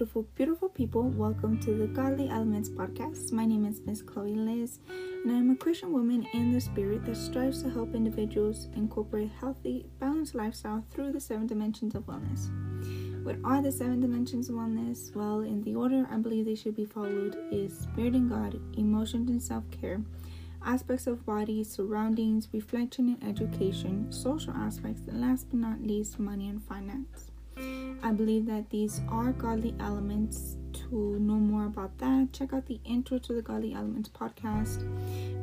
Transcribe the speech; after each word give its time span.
beautiful, 0.00 0.26
beautiful 0.34 0.68
people. 0.70 1.02
Welcome 1.10 1.60
to 1.60 1.74
the 1.74 1.86
Godly 1.86 2.30
Elements 2.30 2.70
podcast. 2.70 3.32
My 3.32 3.44
name 3.44 3.66
is 3.66 3.82
Miss 3.84 4.00
Chloe 4.00 4.34
Liz, 4.34 4.78
and 4.88 5.30
I'm 5.30 5.50
a 5.50 5.54
Christian 5.54 5.92
woman 5.92 6.26
in 6.32 6.52
the 6.52 6.60
spirit 6.62 7.04
that 7.04 7.18
strives 7.18 7.62
to 7.62 7.68
help 7.68 7.94
individuals 7.94 8.68
incorporate 8.74 9.30
healthy, 9.38 9.84
balanced 9.98 10.34
lifestyle 10.34 10.82
through 10.90 11.12
the 11.12 11.20
seven 11.20 11.46
dimensions 11.46 11.94
of 11.94 12.04
wellness. 12.04 12.48
What 13.26 13.36
are 13.44 13.60
the 13.60 13.70
seven 13.70 14.00
dimensions 14.00 14.48
of 14.48 14.54
wellness? 14.54 15.14
Well, 15.14 15.40
in 15.40 15.60
the 15.60 15.74
order 15.74 16.06
I 16.10 16.16
believe 16.16 16.46
they 16.46 16.54
should 16.54 16.76
be 16.76 16.86
followed 16.86 17.36
is 17.52 17.80
spirit 17.80 18.14
and 18.14 18.30
God, 18.30 18.58
emotions 18.78 19.28
and 19.28 19.42
self 19.42 19.64
care, 19.70 20.00
aspects 20.64 21.08
of 21.08 21.26
body, 21.26 21.62
surroundings, 21.62 22.48
reflection 22.54 23.18
and 23.20 23.30
education, 23.30 24.10
social 24.10 24.54
aspects, 24.54 25.02
and 25.08 25.20
last 25.20 25.50
but 25.50 25.58
not 25.58 25.82
least, 25.82 26.18
money 26.18 26.48
and 26.48 26.64
finance. 26.64 27.29
I 28.02 28.12
believe 28.12 28.46
that 28.46 28.70
these 28.70 29.00
are 29.08 29.32
godly 29.32 29.74
elements. 29.80 30.56
To 30.90 31.18
know 31.20 31.34
more 31.34 31.66
about 31.66 31.96
that, 31.98 32.32
check 32.32 32.52
out 32.52 32.66
the 32.66 32.80
intro 32.84 33.18
to 33.18 33.32
the 33.34 33.42
Godly 33.42 33.74
Elements 33.74 34.08
podcast, 34.08 34.82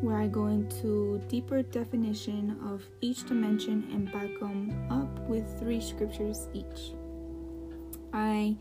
where 0.02 0.18
I 0.18 0.28
go 0.28 0.48
into 0.48 1.22
deeper 1.30 1.62
definition 1.62 2.60
of 2.66 2.84
each 3.00 3.26
dimension 3.26 3.88
and 3.94 4.12
back 4.12 4.40
them 4.40 4.76
up 4.90 5.20
with 5.30 5.46
three 5.60 5.80
scriptures 5.80 6.48
each. 6.54 6.92
I 8.12 8.58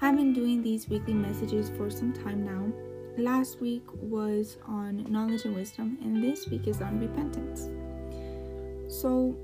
have 0.00 0.16
been 0.16 0.32
doing 0.32 0.62
these 0.62 0.88
weekly 0.88 1.14
messages 1.14 1.70
for 1.76 1.88
some 1.88 2.12
time 2.12 2.44
now. 2.44 2.72
Last 3.16 3.60
week 3.60 3.84
was 3.92 4.56
on 4.66 5.04
knowledge 5.08 5.44
and 5.44 5.54
wisdom, 5.54 5.98
and 6.02 6.22
this 6.22 6.48
week 6.48 6.66
is 6.66 6.80
on 6.80 6.98
repentance. 6.98 7.68
So, 8.92 9.36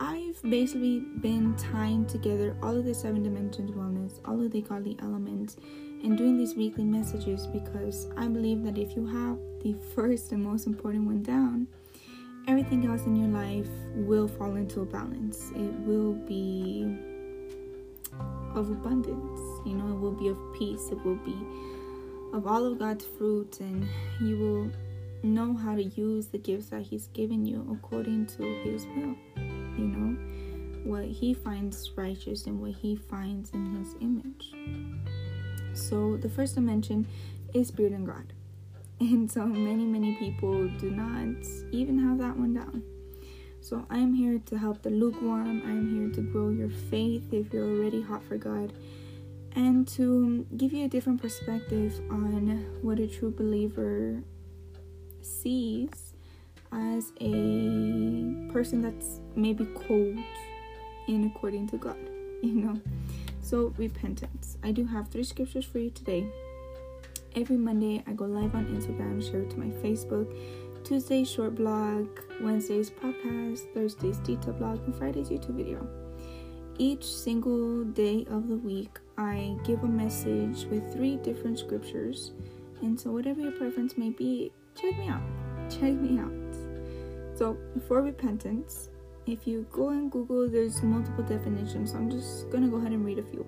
I've 0.00 0.40
basically 0.42 1.00
been 1.00 1.56
tying 1.56 2.06
together 2.06 2.56
all 2.62 2.76
of 2.76 2.84
the 2.84 2.94
seven 2.94 3.24
dimensions 3.24 3.72
wellness, 3.72 4.20
all 4.24 4.40
of 4.40 4.52
the 4.52 4.62
godly 4.62 4.96
elements, 5.02 5.56
and 6.04 6.16
doing 6.16 6.36
these 6.36 6.54
weekly 6.54 6.84
messages 6.84 7.48
because 7.48 8.08
I 8.16 8.28
believe 8.28 8.62
that 8.62 8.78
if 8.78 8.94
you 8.94 9.06
have 9.06 9.38
the 9.62 9.74
first 9.94 10.30
and 10.30 10.42
most 10.44 10.68
important 10.68 11.04
one 11.04 11.22
down, 11.22 11.66
everything 12.46 12.86
else 12.86 13.06
in 13.06 13.16
your 13.16 13.28
life 13.28 13.68
will 13.94 14.28
fall 14.28 14.54
into 14.54 14.82
a 14.82 14.84
balance. 14.84 15.50
It 15.56 15.72
will 15.80 16.12
be 16.12 16.96
of 18.54 18.70
abundance, 18.70 19.40
you 19.66 19.74
know, 19.74 19.96
it 19.96 19.98
will 19.98 20.12
be 20.12 20.28
of 20.28 20.38
peace, 20.56 20.88
it 20.92 21.04
will 21.04 21.16
be 21.16 21.36
of 22.32 22.46
all 22.46 22.64
of 22.64 22.78
God's 22.78 23.04
fruit, 23.04 23.58
and 23.58 23.84
you 24.20 24.38
will 24.38 24.70
know 25.24 25.54
how 25.54 25.74
to 25.74 25.82
use 25.82 26.28
the 26.28 26.38
gifts 26.38 26.68
that 26.68 26.82
He's 26.82 27.08
given 27.08 27.44
you 27.44 27.66
according 27.72 28.26
to 28.26 28.42
His 28.62 28.86
will 28.86 29.16
you 29.78 29.86
know, 29.86 30.16
what 30.84 31.04
he 31.04 31.34
finds 31.34 31.90
righteous 31.96 32.46
and 32.46 32.60
what 32.60 32.72
he 32.72 32.96
finds 32.96 33.50
in 33.50 33.76
his 33.76 33.94
image. 34.00 34.52
So 35.74 36.16
the 36.16 36.28
first 36.28 36.54
dimension 36.54 37.06
is 37.54 37.68
spirit 37.68 37.92
and 37.92 38.06
God. 38.06 38.32
And 39.00 39.30
so 39.30 39.46
many, 39.46 39.84
many 39.84 40.16
people 40.16 40.66
do 40.80 40.90
not 40.90 41.46
even 41.70 41.98
have 42.00 42.18
that 42.18 42.36
one 42.36 42.54
down. 42.54 42.82
So 43.60 43.86
I 43.90 43.98
am 43.98 44.12
here 44.12 44.40
to 44.46 44.58
help 44.58 44.82
the 44.82 44.90
lukewarm. 44.90 45.62
I 45.64 45.70
am 45.70 45.94
here 45.94 46.10
to 46.14 46.20
grow 46.32 46.48
your 46.48 46.68
faith 46.68 47.32
if 47.32 47.52
you're 47.52 47.68
already 47.68 48.02
hot 48.02 48.24
for 48.24 48.36
God. 48.36 48.72
And 49.54 49.86
to 49.88 50.46
give 50.56 50.72
you 50.72 50.86
a 50.86 50.88
different 50.88 51.22
perspective 51.22 52.00
on 52.10 52.80
what 52.82 52.98
a 52.98 53.06
true 53.06 53.30
believer 53.30 54.22
sees 55.20 56.14
as 56.72 57.12
a 57.20 58.52
person 58.52 58.82
that's 58.82 59.20
maybe 59.38 59.66
cold 59.86 60.18
in 61.06 61.32
according 61.34 61.68
to 61.68 61.78
God, 61.78 61.96
you 62.42 62.52
know. 62.54 62.80
So, 63.40 63.72
repentance. 63.78 64.58
I 64.62 64.72
do 64.72 64.84
have 64.84 65.08
three 65.08 65.24
scriptures 65.24 65.64
for 65.64 65.78
you 65.78 65.90
today. 65.90 66.26
Every 67.34 67.56
Monday, 67.56 68.02
I 68.06 68.12
go 68.12 68.24
live 68.24 68.54
on 68.54 68.66
Instagram, 68.66 69.22
share 69.22 69.42
it 69.42 69.50
to 69.50 69.58
my 69.58 69.70
Facebook. 69.82 70.28
Tuesday, 70.84 71.24
short 71.24 71.54
blog. 71.54 72.08
Wednesday's 72.40 72.90
podcast. 72.90 73.72
Thursday's 73.74 74.18
detail 74.18 74.54
blog. 74.54 74.84
And 74.84 74.94
Friday's 74.94 75.28
YouTube 75.28 75.56
video. 75.56 75.86
Each 76.78 77.04
single 77.04 77.84
day 77.84 78.24
of 78.30 78.48
the 78.48 78.56
week, 78.56 78.98
I 79.16 79.56
give 79.64 79.82
a 79.82 79.88
message 79.88 80.64
with 80.66 80.92
three 80.92 81.16
different 81.16 81.58
scriptures. 81.58 82.32
And 82.82 82.98
so, 82.98 83.10
whatever 83.10 83.40
your 83.40 83.52
preference 83.52 83.96
may 83.96 84.10
be, 84.10 84.52
check 84.80 84.96
me 84.98 85.08
out. 85.08 85.22
Check 85.70 85.94
me 85.94 86.18
out. 86.18 86.32
So, 87.36 87.56
for 87.86 88.02
repentance, 88.02 88.88
if 89.28 89.46
you 89.46 89.66
go 89.70 89.90
and 89.90 90.10
Google, 90.10 90.48
there's 90.48 90.82
multiple 90.82 91.24
definitions. 91.24 91.92
So 91.92 91.98
I'm 91.98 92.10
just 92.10 92.50
to 92.50 92.68
go 92.68 92.76
ahead 92.76 92.92
and 92.92 93.04
read 93.04 93.18
a 93.18 93.22
few. 93.22 93.46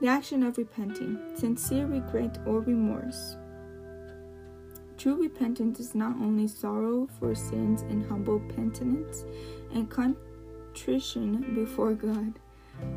The 0.00 0.08
action 0.08 0.42
of 0.42 0.58
repenting, 0.58 1.18
sincere 1.36 1.86
regret 1.86 2.38
or 2.46 2.60
remorse. 2.60 3.36
True 4.96 5.22
repentance 5.22 5.80
is 5.80 5.94
not 5.94 6.16
only 6.16 6.46
sorrow 6.46 7.08
for 7.18 7.34
sins 7.34 7.82
and 7.82 8.06
humble 8.06 8.40
penitence 8.40 9.24
and 9.72 9.90
contrition 9.90 11.54
before 11.54 11.94
God, 11.94 12.38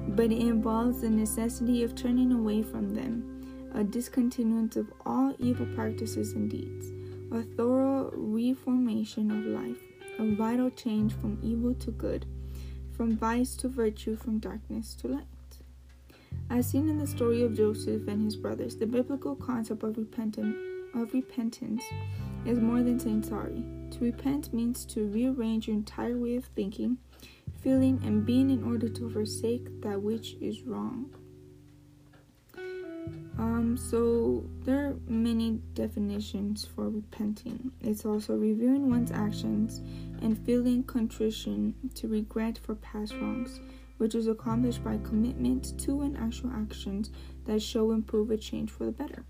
but 0.09 0.25
it 0.25 0.39
involves 0.39 1.01
the 1.01 1.09
necessity 1.09 1.83
of 1.83 1.95
turning 1.95 2.31
away 2.31 2.61
from 2.61 2.93
them, 2.93 3.69
a 3.73 3.83
discontinuance 3.83 4.75
of 4.75 4.91
all 5.05 5.33
evil 5.39 5.65
practices 5.75 6.33
and 6.33 6.49
deeds 6.49 6.91
a 7.33 7.41
thorough 7.41 8.11
reformation 8.13 9.31
of 9.31 9.45
life, 9.45 9.81
a 10.19 10.25
vital 10.35 10.69
change 10.69 11.13
from 11.13 11.39
evil 11.41 11.73
to 11.75 11.91
good, 11.91 12.25
from 12.95 13.17
vice 13.17 13.55
to 13.57 13.67
virtue, 13.67 14.15
from 14.15 14.39
darkness 14.39 14.93
to 14.95 15.07
light. 15.07 15.25
As 16.49 16.67
seen 16.67 16.89
in 16.89 16.97
the 16.97 17.07
story 17.07 17.41
of 17.41 17.55
Joseph 17.55 18.07
and 18.07 18.23
his 18.23 18.35
brothers, 18.35 18.75
the 18.75 18.85
biblical 18.85 19.35
concept 19.35 19.83
of 19.83 19.97
repentance, 19.97 20.55
of 20.93 21.13
repentance 21.13 21.83
is 22.45 22.59
more 22.59 22.83
than 22.83 22.99
saying 22.99 23.23
sorry. 23.23 23.63
To 23.91 23.99
repent 23.99 24.53
means 24.53 24.85
to 24.85 25.07
rearrange 25.07 25.67
your 25.67 25.75
entire 25.75 26.17
way 26.17 26.35
of 26.35 26.45
thinking, 26.45 26.97
feeling, 27.61 28.01
and 28.03 28.25
being 28.25 28.49
in 28.49 28.63
order 28.63 28.89
to 28.89 29.09
forsake 29.09 29.81
that 29.81 30.01
which 30.01 30.35
is 30.41 30.63
wrong. 30.63 31.15
Um, 33.39 33.77
so 33.77 34.43
there 34.63 34.87
are 34.87 34.95
many 35.07 35.59
definitions 35.73 36.67
for 36.75 36.89
repenting. 36.89 37.71
It's 37.81 38.05
also 38.05 38.35
reviewing 38.35 38.89
one's 38.89 39.11
actions 39.11 39.81
and 40.21 40.37
feeling 40.45 40.83
contrition 40.83 41.73
to 41.95 42.07
regret 42.07 42.59
for 42.59 42.75
past 42.75 43.13
wrongs, 43.15 43.59
which 43.97 44.13
is 44.13 44.27
accomplished 44.27 44.83
by 44.83 44.97
commitment 45.03 45.79
to 45.79 46.01
and 46.01 46.15
actual 46.17 46.51
actions 46.53 47.09
that 47.45 47.61
show 47.61 47.91
and 47.91 48.05
prove 48.05 48.29
a 48.29 48.37
change 48.37 48.69
for 48.69 48.85
the 48.85 48.91
better. 48.91 49.23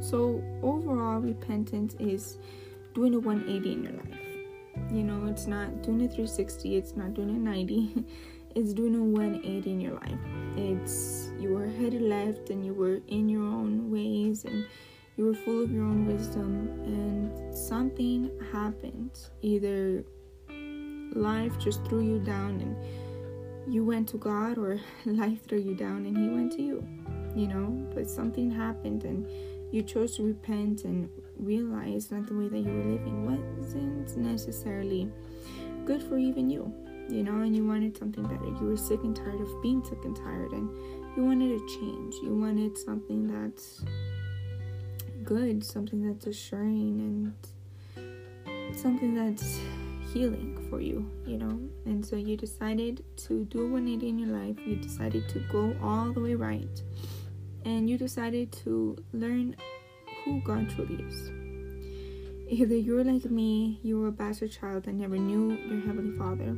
So 0.00 0.42
overall, 0.62 1.20
repentance 1.20 1.94
is 2.00 2.38
doing 2.92 3.14
a 3.14 3.20
180 3.20 3.72
in 3.72 3.82
your 3.84 3.92
life. 3.92 4.32
You 4.90 5.04
know, 5.04 5.26
it's 5.26 5.46
not 5.46 5.82
doing 5.82 6.02
a 6.02 6.08
360, 6.08 6.76
it's 6.76 6.96
not 6.96 7.14
doing 7.14 7.30
a 7.30 7.38
90. 7.38 8.04
it's 8.54 8.72
doing 8.72 8.94
a 8.94 9.02
180 9.02 9.70
in 9.70 9.80
your 9.80 9.94
life. 9.94 10.18
It's 10.56 11.30
you 11.38 11.54
were 11.54 11.66
headed 11.66 12.02
left 12.02 12.50
and 12.50 12.64
you 12.64 12.74
were 12.74 13.00
in 13.08 13.28
your 13.28 13.42
own 13.42 13.90
ways 13.90 14.44
and 14.44 14.66
you 15.16 15.26
were 15.26 15.34
full 15.34 15.62
of 15.62 15.70
your 15.70 15.84
own 15.84 16.06
wisdom 16.06 16.68
and 16.84 17.56
something 17.56 18.30
happened. 18.52 19.18
Either 19.40 20.04
life 21.14 21.58
just 21.58 21.84
threw 21.86 22.02
you 22.02 22.18
down 22.18 22.60
and 22.60 23.72
you 23.72 23.84
went 23.84 24.08
to 24.10 24.16
God 24.18 24.58
or 24.58 24.80
life 25.04 25.46
threw 25.46 25.58
you 25.58 25.74
down 25.74 26.06
and 26.06 26.16
he 26.16 26.28
went 26.28 26.52
to 26.52 26.62
you. 26.62 26.86
You 27.34 27.46
know, 27.46 27.66
but 27.94 28.10
something 28.10 28.50
happened 28.50 29.04
and 29.04 29.26
you 29.72 29.82
chose 29.82 30.16
to 30.16 30.22
repent 30.22 30.84
and 30.84 31.08
realize 31.38 32.08
that 32.08 32.26
the 32.26 32.34
way 32.34 32.48
that 32.48 32.58
you 32.58 32.70
were 32.70 32.84
living 32.84 33.24
wasn't 33.24 34.14
necessarily 34.18 35.10
good 35.86 36.02
for 36.02 36.18
even 36.18 36.50
you 36.50 36.72
you 37.12 37.22
know, 37.22 37.42
and 37.42 37.54
you 37.54 37.66
wanted 37.66 37.96
something 37.96 38.22
better. 38.22 38.46
You 38.46 38.68
were 38.68 38.76
sick 38.76 39.00
and 39.04 39.14
tired 39.14 39.40
of 39.40 39.62
being 39.62 39.84
sick 39.84 40.02
and 40.04 40.16
tired, 40.16 40.52
and 40.52 40.68
you 41.14 41.24
wanted 41.24 41.52
a 41.52 41.66
change. 41.68 42.14
You 42.22 42.34
wanted 42.34 42.78
something 42.78 43.26
that's 43.26 43.84
good, 45.22 45.62
something 45.62 46.06
that's 46.08 46.26
assuring, 46.26 47.34
and 47.96 48.76
something 48.76 49.14
that's 49.14 49.60
healing 50.12 50.66
for 50.70 50.80
you, 50.80 51.10
you 51.26 51.36
know. 51.36 51.60
And 51.84 52.04
so 52.04 52.16
you 52.16 52.36
decided 52.36 53.04
to 53.28 53.44
do 53.44 53.60
a 53.60 53.68
180 53.68 54.08
in 54.08 54.18
your 54.18 54.28
life. 54.28 54.56
You 54.66 54.76
decided 54.76 55.28
to 55.28 55.40
go 55.52 55.76
all 55.82 56.12
the 56.12 56.20
way 56.20 56.34
right, 56.34 56.82
and 57.66 57.90
you 57.90 57.98
decided 57.98 58.52
to 58.64 58.96
learn 59.12 59.54
who 60.24 60.40
God 60.40 60.70
truly 60.70 61.04
is. 61.04 61.30
Either 62.48 62.76
you 62.76 62.94
were 62.94 63.04
like 63.04 63.30
me, 63.30 63.80
you 63.82 63.98
were 63.98 64.08
a 64.08 64.12
bastard 64.12 64.52
child 64.52 64.84
that 64.84 64.94
never 64.94 65.16
knew 65.16 65.52
your 65.52 65.80
Heavenly 65.80 66.16
Father, 66.18 66.56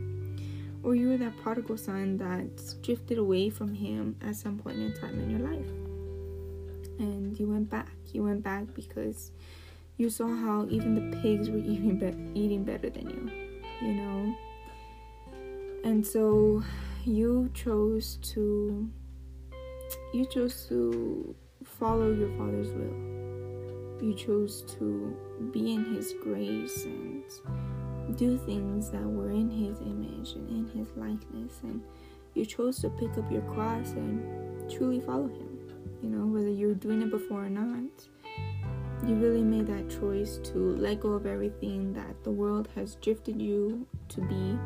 or 0.85 0.95
you 0.95 1.09
were 1.09 1.17
that 1.17 1.37
prodigal 1.39 1.79
son 1.79 2.19
that 2.19 2.83
drifted 2.83 3.19
away 3.19 3.49
from 3.49 3.73
him 3.73 4.17
at 4.21 4.37
some 4.37 4.59
point 4.59 4.79
in 4.79 4.93
time 4.95 5.19
in 5.19 5.31
your 5.31 5.41
life. 5.41 5.69
And 6.99 7.39
you 7.41 7.49
went 7.49 7.71
back. 7.71 7.91
You 8.13 8.23
went 8.23 8.43
back 8.43 8.67
because 8.75 9.33
you 9.97 10.11
saw 10.11 10.29
how 10.29 10.67
even 10.69 10.95
the 10.95 11.17
pigs 11.19 11.49
were 11.49 11.59
eating, 11.65 11.99
be- 11.99 12.39
eating 12.39 12.65
better 12.65 12.91
than 12.91 13.09
you, 13.09 13.31
you 13.81 13.95
know? 13.95 14.35
And 15.85 16.07
so 16.07 16.63
you 17.05 17.51
chose 17.55 18.17
to 18.35 18.89
you 20.13 20.25
chose 20.27 20.67
to 20.69 21.35
follow 21.65 22.13
your 22.13 22.31
Father's 22.39 22.69
will. 22.69 24.03
You 24.03 24.15
chose 24.15 24.63
to 24.79 25.17
be 25.53 25.75
in 25.75 25.85
His 25.95 26.15
grace 26.23 26.85
and 26.85 27.23
do 28.15 28.39
things 28.39 28.91
that 28.91 29.03
were 29.03 29.31
in 29.31 29.51
His 29.51 29.81
image 29.81 30.33
and 30.33 30.49
in 30.49 30.79
His 30.79 30.89
likeness. 30.97 31.61
And 31.63 31.83
you 32.35 32.45
chose 32.45 32.81
to 32.81 32.91
pick 32.91 33.17
up 33.19 33.31
your 33.31 33.43
cross 33.43 33.91
and 33.93 34.71
truly 34.71 35.01
follow 35.01 35.29
Him. 35.29 35.59
You 36.03 36.11
know, 36.11 36.27
whether 36.27 36.51
you're 36.51 36.75
doing 36.75 37.03
it 37.03 37.11
before 37.11 37.45
or 37.45 37.51
not, 37.51 37.91
you 39.07 39.15
really 39.17 39.43
made 39.43 39.67
that 39.67 39.91
choice 40.01 40.39
to 40.45 40.59
let 40.77 41.01
go 41.01 41.11
of 41.11 41.27
everything 41.27 41.93
that 41.93 42.23
the 42.25 42.31
world 42.31 42.69
has 42.75 42.97
drifted 42.97 43.41
you 43.41 43.87
to 44.09 44.21
be 44.23 44.59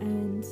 and 0.00 0.44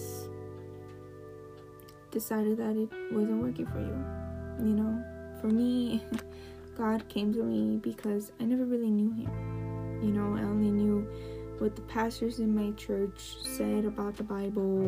decided 2.10 2.58
that 2.58 2.76
it 2.76 2.88
wasn't 3.12 3.42
working 3.42 3.66
for 3.66 3.80
you. 3.80 4.66
You 4.66 4.74
know, 4.76 5.04
for 5.40 5.48
me, 5.48 6.04
God 6.76 7.08
came 7.08 7.32
to 7.34 7.42
me 7.42 7.78
because 7.78 8.32
I 8.40 8.44
never 8.44 8.64
really 8.64 8.90
knew 8.90 9.10
Him. 9.12 10.00
You 10.02 10.12
know, 10.12 10.36
I 10.36 10.42
only 10.42 10.70
knew 10.70 11.06
what 11.62 11.76
the 11.76 11.82
pastors 11.82 12.40
in 12.40 12.52
my 12.52 12.72
church 12.72 13.36
said 13.40 13.84
about 13.84 14.16
the 14.16 14.24
Bible 14.24 14.80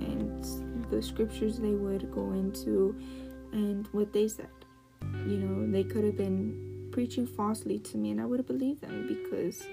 and 0.00 0.86
the 0.88 1.02
scriptures 1.02 1.58
they 1.58 1.74
would 1.74 2.12
go 2.12 2.30
into 2.30 2.94
and 3.50 3.88
what 3.90 4.12
they 4.12 4.28
said. 4.28 4.46
You 5.26 5.38
know, 5.38 5.72
they 5.72 5.82
could 5.82 6.04
have 6.04 6.16
been 6.16 6.88
preaching 6.92 7.26
falsely 7.26 7.80
to 7.80 7.96
me 7.96 8.12
and 8.12 8.20
I 8.20 8.24
would 8.24 8.38
have 8.38 8.46
believed 8.46 8.82
them 8.82 9.08
because 9.08 9.64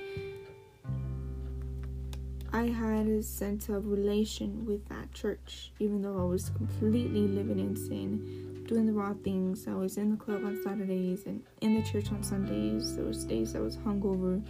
I 2.51 2.63
had 2.63 3.05
a 3.05 3.21
sense 3.21 3.69
of 3.69 3.85
relation 3.85 4.65
with 4.65 4.89
that 4.89 5.13
church, 5.13 5.71
even 5.77 6.01
though 6.01 6.19
I 6.19 6.25
was 6.25 6.49
completely 6.49 7.27
living 7.27 7.59
in 7.59 7.75
sin, 7.75 8.63
doing 8.65 8.87
the 8.87 8.93
wrong 8.93 9.19
things. 9.23 9.67
I 9.67 9.75
was 9.75 9.97
in 9.97 10.09
the 10.09 10.17
club 10.17 10.43
on 10.43 10.59
Saturdays 10.63 11.27
and 11.27 11.43
in 11.61 11.75
the 11.75 11.83
church 11.83 12.11
on 12.11 12.23
Sundays. 12.23 12.95
There 12.95 13.05
was 13.05 13.23
days 13.23 13.55
I 13.55 13.59
was 13.59 13.77
hungover. 13.77 14.43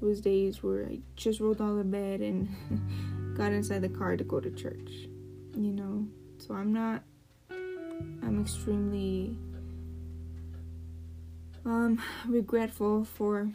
Was 0.00 0.20
days 0.20 0.62
where 0.62 0.86
I 0.86 1.00
just 1.16 1.40
rolled 1.40 1.60
out 1.60 1.78
of 1.78 1.90
bed 1.90 2.20
and 2.20 3.34
got 3.36 3.52
inside 3.52 3.82
the 3.82 3.88
car 3.88 4.16
to 4.16 4.24
go 4.24 4.40
to 4.40 4.50
church. 4.50 5.08
You 5.54 5.72
know, 5.72 6.06
so 6.38 6.54
I'm 6.54 6.72
not. 6.72 7.02
I'm 7.50 8.40
extremely 8.42 9.38
um 11.64 12.00
regretful 12.26 13.04
for 13.04 13.50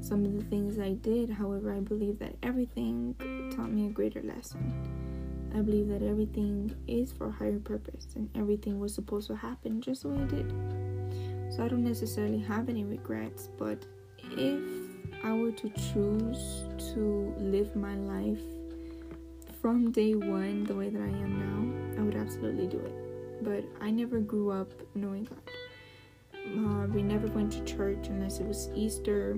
some 0.00 0.24
of 0.24 0.34
the 0.34 0.44
things 0.44 0.78
I 0.78 0.92
did. 0.92 1.30
However, 1.30 1.72
I 1.72 1.80
believe 1.80 2.18
that 2.18 2.34
everything 2.42 3.14
taught 3.54 3.70
me 3.70 3.86
a 3.86 3.90
greater 3.90 4.22
lesson. 4.22 4.72
I 5.54 5.60
believe 5.60 5.88
that 5.88 6.02
everything 6.02 6.74
is 6.88 7.12
for 7.12 7.28
a 7.28 7.30
higher 7.30 7.58
purpose 7.58 8.08
and 8.16 8.28
everything 8.34 8.80
was 8.80 8.94
supposed 8.94 9.28
to 9.28 9.36
happen 9.36 9.80
just 9.80 10.02
the 10.02 10.08
way 10.08 10.22
it 10.22 10.28
did. 10.28 11.52
So 11.52 11.62
I 11.62 11.68
don't 11.68 11.84
necessarily 11.84 12.40
have 12.40 12.68
any 12.68 12.84
regrets, 12.84 13.48
but 13.58 13.84
if 14.30 14.60
I 15.24 15.32
were 15.32 15.52
to 15.52 15.68
choose 15.70 16.64
to 16.94 17.34
live 17.38 17.74
my 17.76 17.94
life 17.94 18.40
from 19.60 19.92
day 19.92 20.14
one 20.14 20.64
the 20.64 20.74
way 20.74 20.88
that 20.88 21.00
I 21.00 21.06
am 21.06 21.94
now, 21.94 22.00
I 22.00 22.04
would 22.04 22.16
absolutely 22.16 22.66
do 22.66 22.78
it. 22.78 23.44
But 23.44 23.64
I 23.80 23.90
never 23.90 24.18
grew 24.18 24.50
up 24.50 24.72
knowing 24.94 25.24
God. 25.24 25.38
Uh, 26.34 26.86
we 26.88 27.02
never 27.02 27.28
went 27.28 27.52
to 27.52 27.64
church 27.64 28.08
unless 28.08 28.40
it 28.40 28.46
was 28.46 28.68
Easter 28.74 29.36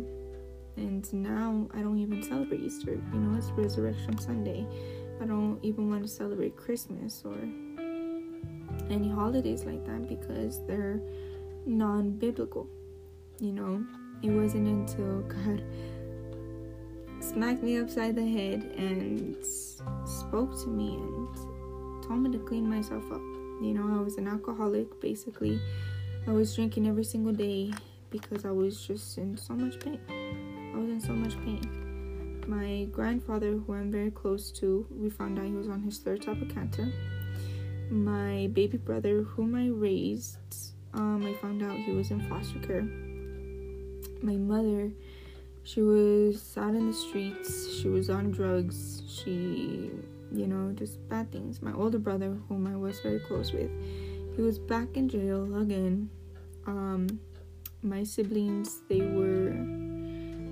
and 0.77 1.13
now 1.13 1.69
I 1.73 1.81
don't 1.81 1.99
even 1.99 2.23
celebrate 2.23 2.61
Easter. 2.63 2.99
You 3.13 3.19
know, 3.19 3.39
it's 3.39 3.51
Resurrection 3.51 4.19
Sunday. 4.19 4.67
I 5.21 5.27
don't 5.27 5.59
even 5.63 5.91
want 5.91 6.03
to 6.03 6.09
celebrate 6.09 6.57
Christmas 6.57 7.23
or 7.25 7.37
any 8.91 9.09
holidays 9.09 9.65
like 9.65 9.85
that 9.87 10.09
because 10.09 10.65
they're 10.67 11.01
non 11.67 12.11
biblical. 12.11 12.69
You 13.41 13.53
know, 13.53 13.87
it 14.25 14.31
wasn't 14.31 14.67
until 14.67 15.21
God 15.23 15.63
smacked 17.21 17.63
me 17.63 17.79
upside 17.79 18.17
the 18.17 18.27
head 18.27 18.63
and 18.77 19.37
spoke 20.07 20.59
to 20.63 20.69
me 20.69 20.95
and 20.95 21.35
told 22.03 22.21
me 22.21 22.33
to 22.33 22.39
clean 22.39 22.69
myself 22.69 23.05
up. 23.13 23.21
You 23.61 23.75
know, 23.75 23.99
I 23.99 24.03
was 24.03 24.17
an 24.17 24.27
alcoholic 24.27 24.99
basically. 25.01 25.61
I 26.27 26.31
was 26.31 26.55
drinking 26.55 26.89
every 26.89 27.05
single 27.05 27.35
day 27.35 27.73
because 28.09 28.47
I 28.47 28.51
was 28.51 28.87
just 28.87 29.19
in 29.19 29.37
so 29.37 29.53
much 29.53 29.79
pain. 29.81 30.01
I 30.75 30.79
was 30.79 30.89
in 30.89 31.01
so 31.01 31.13
much 31.13 31.37
pain. 31.45 32.43
My 32.47 32.85
grandfather, 32.93 33.53
who 33.53 33.75
I'm 33.75 33.91
very 33.91 34.11
close 34.11 34.51
to, 34.53 34.87
we 34.91 35.11
found 35.11 35.39
out 35.39 35.45
he 35.45 35.53
was 35.53 35.69
on 35.69 35.83
his 35.83 35.99
third 35.99 36.23
type 36.23 36.41
of 36.41 36.49
cancer. 36.49 36.91
My 37.91 38.49
baby 38.53 38.79
brother, 38.79 39.23
whom 39.23 39.55
I 39.55 39.69
raised, 39.69 40.39
um, 40.95 41.27
I 41.27 41.35
found 41.43 41.63
out 41.63 41.77
he 41.77 41.93
was 41.93 42.11
in 42.11 42.27
foster 42.29 42.59
care. 42.61 42.89
My 44.23 44.37
mother, 44.37 44.91
she 45.63 45.83
was 45.83 46.57
out 46.57 46.75
in 46.75 46.89
the 46.89 46.93
streets. 46.93 47.75
She 47.81 47.89
was 47.89 48.11
on 48.11 48.31
drugs. 48.31 49.03
She, 49.09 49.91
you 50.33 50.47
know, 50.47 50.73
just 50.73 51.07
bad 51.09 51.31
things. 51.33 51.63
My 51.63 51.73
older 51.73 51.99
brother, 51.99 52.37
whom 52.49 52.67
I 52.67 52.77
was 52.77 53.01
very 53.01 53.21
close 53.21 53.53
with, 53.53 53.71
he 54.37 54.43
was 54.43 54.59
back 54.59 54.97
in 54.97 55.09
jail 55.09 55.57
again. 55.61 56.11
Um, 56.67 57.21
my 57.83 58.03
siblings, 58.03 58.81
they 58.89 59.01
were 59.03 59.55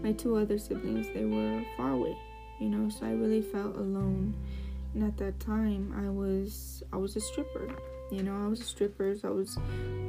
my 0.02 0.12
two 0.12 0.36
other 0.36 0.58
siblings 0.58 1.06
they 1.14 1.24
were 1.24 1.62
far 1.76 1.92
away 1.92 2.16
you 2.58 2.68
know 2.68 2.88
so 2.88 3.06
i 3.06 3.10
really 3.10 3.40
felt 3.40 3.76
alone 3.76 4.34
and 4.94 5.04
at 5.04 5.16
that 5.16 5.38
time 5.38 5.94
i 5.96 6.08
was 6.08 6.82
i 6.92 6.96
was 6.96 7.14
a 7.16 7.20
stripper 7.20 7.68
you 8.12 8.22
know 8.22 8.44
i 8.44 8.46
was 8.46 8.60
a 8.60 8.64
stripper 8.64 9.16
so 9.16 9.28
i 9.28 9.30
was 9.30 9.58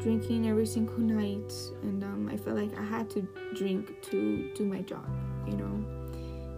drinking 0.01 0.50
every 0.50 0.65
single 0.65 0.97
night 0.97 1.53
and 1.83 2.03
um, 2.03 2.29
i 2.31 2.35
felt 2.35 2.57
like 2.57 2.77
i 2.77 2.83
had 2.83 3.09
to 3.09 3.27
drink 3.55 4.01
to 4.01 4.51
do 4.55 4.65
my 4.65 4.81
job 4.81 5.05
you 5.47 5.53
know 5.53 5.85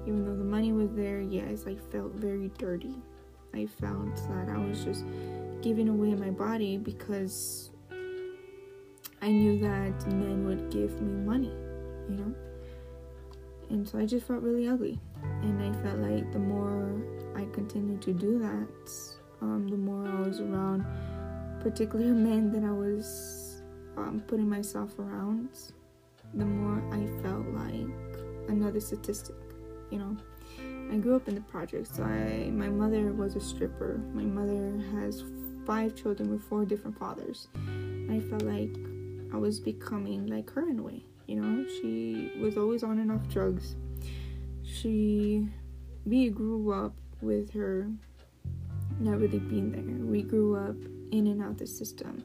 even 0.08 0.26
though 0.26 0.36
the 0.36 0.44
money 0.44 0.74
was 0.74 0.90
there 0.94 1.22
yes 1.22 1.66
i 1.68 1.76
felt 1.92 2.12
very 2.14 2.50
dirty 2.58 2.96
i 3.54 3.66
felt 3.66 4.16
that 4.30 4.50
i 4.50 4.58
was 4.58 4.84
just 4.84 5.06
giving 5.62 5.88
away 5.88 6.14
my 6.16 6.32
body 6.32 6.78
because 6.78 7.70
i 9.22 9.30
knew 9.30 9.60
that 9.60 10.08
men 10.08 10.46
would 10.46 10.72
give 10.72 11.00
me 11.00 11.14
money 11.26 11.54
you 12.10 12.16
know 12.16 12.36
and 13.70 13.88
so 13.88 13.98
I 13.98 14.06
just 14.06 14.28
felt 14.28 14.44
really 14.44 14.68
ugly. 14.68 15.00
And 15.42 15.62
I 15.62 15.72
felt 15.82 15.98
like 15.98 16.32
the 16.32 16.40
more 16.40 17.02
I 17.36 17.46
continued 17.46 18.02
to 18.04 18.14
do 18.14 18.40
that, 18.40 18.92
um, 19.42 19.68
the 19.68 19.78
more 19.78 20.08
I 20.08 20.22
was 20.22 20.40
around 20.40 20.86
particular 21.66 22.14
men 22.14 22.52
that 22.52 22.64
I 22.64 22.72
was 22.72 23.64
um, 23.98 24.22
putting 24.28 24.48
myself 24.48 25.00
around, 25.00 25.50
the 26.36 26.46
more 26.46 26.78
I 26.94 27.08
felt 27.24 27.48
like 27.48 27.90
another 28.48 28.80
statistic, 28.80 29.36
you 29.90 29.98
know. 29.98 30.16
I 30.94 30.98
grew 30.98 31.16
up 31.16 31.28
in 31.28 31.34
the 31.34 31.42
projects. 31.42 31.90
So 31.96 32.04
I, 32.04 32.52
my 32.52 32.68
mother 32.68 33.12
was 33.14 33.36
a 33.36 33.40
stripper. 33.40 34.00
My 34.14 34.22
mother 34.22 34.80
has 34.94 35.24
five 35.66 35.96
children 35.96 36.30
with 36.30 36.44
four 36.44 36.66
different 36.66 37.00
fathers. 37.00 37.48
I 38.12 38.20
felt 38.30 38.44
like 38.44 38.78
I 39.34 39.38
was 39.38 39.60
becoming 39.60 40.28
like 40.28 40.52
her 40.52 40.70
in 40.70 40.78
a 40.78 40.84
way. 40.84 41.04
You 41.26 41.42
know, 41.42 41.66
she 41.82 42.32
was 42.40 42.58
always 42.58 42.84
on 42.84 43.00
and 43.00 43.12
off 43.12 43.28
drugs. 43.28 43.76
She, 44.62 45.48
we 46.06 46.30
grew 46.30 46.72
up 46.72 46.94
with 47.22 47.52
her 47.54 47.90
not 49.00 49.20
really 49.20 49.40
being 49.40 49.72
there. 49.72 50.06
We 50.06 50.22
grew 50.22 50.56
up 50.56 50.76
in 51.12 51.28
and 51.28 51.42
out 51.42 51.58
the 51.58 51.68
system. 51.68 52.24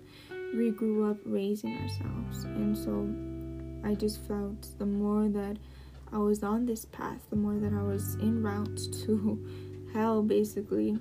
We 0.55 0.71
grew 0.71 1.11
up 1.11 1.19
raising 1.25 1.77
ourselves. 1.77 2.45
And 2.45 2.77
so 2.77 3.89
I 3.89 3.95
just 3.95 4.27
felt 4.27 4.79
the 4.79 4.87
more 4.87 5.29
that 5.29 5.57
I 6.13 6.19
was 6.19 6.43
on 6.43 6.67
this 6.67 6.85
path, 6.87 7.21
the 7.31 7.37
more 7.37 7.55
that 7.55 7.73
I 7.73 7.83
was 7.83 8.17
en 8.21 8.43
route 8.43 8.81
to 9.05 9.91
hell, 9.93 10.23
basically, 10.23 10.99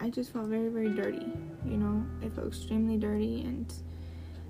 I 0.00 0.10
just 0.10 0.32
felt 0.32 0.46
very, 0.46 0.68
very 0.68 0.90
dirty. 0.90 1.32
You 1.64 1.76
know, 1.76 2.04
I 2.24 2.28
felt 2.30 2.48
extremely 2.48 2.96
dirty 2.96 3.42
and 3.42 3.72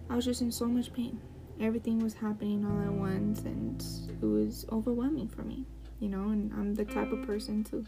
I 0.09 0.17
was 0.17 0.25
just 0.25 0.41
in 0.41 0.51
so 0.51 0.67
much 0.67 0.93
pain 0.93 1.21
everything 1.61 1.99
was 1.99 2.15
happening 2.15 2.65
all 2.65 2.81
at 2.81 2.93
once 2.93 3.41
and 3.41 3.85
it 4.09 4.25
was 4.25 4.65
overwhelming 4.73 5.29
for 5.29 5.43
me 5.43 5.65
you 6.01 6.09
know 6.09 6.31
and 6.31 6.51
i'm 6.55 6.75
the 6.75 6.85
type 6.85 7.13
of 7.13 7.23
person 7.27 7.63
to 7.63 7.85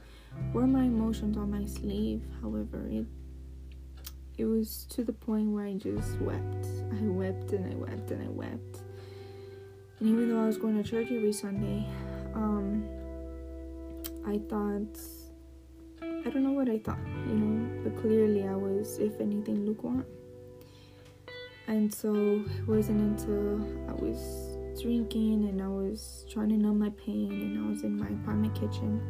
wear 0.52 0.66
my 0.66 0.84
emotions 0.84 1.36
on 1.38 1.50
my 1.50 1.64
sleeve 1.64 2.22
however 2.42 2.86
it 2.90 3.06
it 4.42 4.46
was 4.46 4.86
to 4.90 5.04
the 5.04 5.12
point 5.12 5.48
where 5.48 5.64
i 5.64 5.74
just 5.74 6.20
wept. 6.20 6.66
I 6.92 7.02
wept 7.02 7.52
and 7.52 7.72
i 7.72 7.76
wept 7.76 8.10
and 8.10 8.22
i 8.22 8.28
wept. 8.28 8.80
And 10.00 10.08
even 10.08 10.30
though 10.30 10.42
i 10.42 10.46
was 10.46 10.58
going 10.58 10.82
to 10.82 10.88
church 10.88 11.06
every 11.12 11.32
sunday 11.32 11.86
um 12.34 12.84
i 14.26 14.38
thought 14.50 14.98
i 16.02 16.28
don't 16.30 16.42
know 16.42 16.50
what 16.50 16.68
i 16.68 16.78
thought 16.78 16.98
you 17.28 17.34
know 17.34 17.82
but 17.84 17.96
clearly 18.02 18.42
i 18.48 18.56
was 18.56 18.98
if 18.98 19.20
anything 19.20 19.64
lukewarm. 19.64 20.04
And 21.68 21.94
so 21.94 22.12
it 22.12 22.66
wasn't 22.66 23.00
until 23.00 23.62
I 23.88 23.92
was 23.92 24.58
drinking 24.82 25.48
and 25.48 25.62
I 25.62 25.68
was 25.68 26.26
trying 26.28 26.48
to 26.48 26.56
numb 26.56 26.80
my 26.80 26.90
pain 26.90 27.30
and 27.30 27.64
I 27.64 27.70
was 27.70 27.84
in 27.84 27.96
my 27.96 28.08
apartment 28.08 28.54
kitchen 28.56 29.00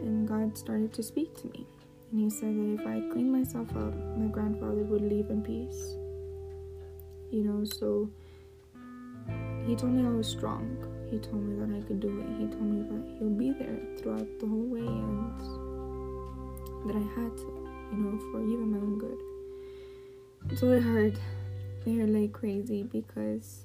and 0.00 0.26
God 0.26 0.56
started 0.56 0.94
to 0.94 1.02
speak 1.02 1.36
to 1.42 1.48
me. 1.48 1.66
And 2.14 2.22
he 2.22 2.30
said 2.30 2.54
that 2.56 2.80
if 2.80 2.86
I 2.86 3.00
cleaned 3.12 3.32
myself 3.32 3.68
up, 3.70 3.92
my 4.16 4.26
grandfather 4.26 4.84
would 4.84 5.02
leave 5.02 5.30
in 5.30 5.42
peace. 5.42 5.96
You 7.32 7.42
know, 7.42 7.64
so 7.64 8.08
he 9.66 9.74
told 9.74 9.94
me 9.94 10.06
I 10.06 10.10
was 10.10 10.28
strong. 10.28 10.78
He 11.10 11.18
told 11.18 11.42
me 11.42 11.56
that 11.58 11.76
I 11.76 11.80
could 11.84 11.98
do 11.98 12.20
it. 12.20 12.26
He 12.38 12.46
told 12.46 12.62
me 12.62 12.82
that 12.82 13.18
he'll 13.18 13.30
be 13.30 13.50
there 13.50 13.80
throughout 13.98 14.28
the 14.38 14.46
whole 14.46 14.62
way 14.62 14.86
and 14.86 15.40
that 16.86 16.94
I 16.94 17.20
had 17.20 17.36
to, 17.36 17.68
you 17.90 17.98
know, 17.98 18.16
for 18.30 18.44
even 18.44 18.70
my 18.70 18.78
own 18.78 18.96
good. 19.00 20.56
So 20.56 20.70
it 20.70 20.84
hurt. 20.84 21.18
It 21.84 21.98
hurt 21.98 22.10
like 22.10 22.32
crazy 22.32 22.84
because 22.84 23.64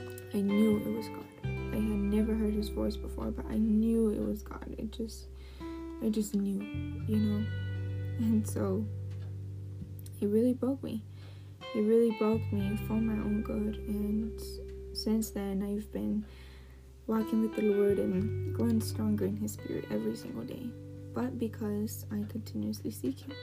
I 0.00 0.40
knew 0.40 0.78
it 0.78 0.96
was 0.96 1.06
God. 1.06 1.24
I 1.44 1.76
had 1.76 2.00
never 2.10 2.34
heard 2.34 2.54
his 2.54 2.68
voice 2.68 2.96
before, 2.96 3.30
but 3.30 3.46
I 3.48 3.58
knew 3.58 4.08
it 4.08 4.26
was 4.26 4.42
God. 4.42 4.74
It 4.76 4.90
just, 4.90 5.28
I 6.04 6.10
just 6.10 6.34
knew, 6.34 6.60
you 7.06 7.16
know? 7.16 7.46
And 8.18 8.46
so 8.46 8.84
it 10.20 10.26
really 10.26 10.52
broke 10.52 10.82
me. 10.82 11.02
It 11.74 11.80
really 11.80 12.14
broke 12.18 12.42
me 12.52 12.78
for 12.86 12.94
my 12.94 13.14
own 13.14 13.42
good. 13.42 13.76
And 13.88 14.38
since 14.92 15.30
then, 15.30 15.62
I've 15.62 15.90
been 15.92 16.24
walking 17.06 17.40
with 17.40 17.56
the 17.56 17.62
Lord 17.62 17.98
and 17.98 18.54
growing 18.54 18.82
stronger 18.82 19.24
in 19.24 19.38
His 19.38 19.52
Spirit 19.52 19.86
every 19.90 20.14
single 20.14 20.44
day. 20.44 20.66
But 21.14 21.38
because 21.38 22.04
I 22.12 22.22
continuously 22.28 22.90
seek 22.90 23.20
Him. 23.20 23.34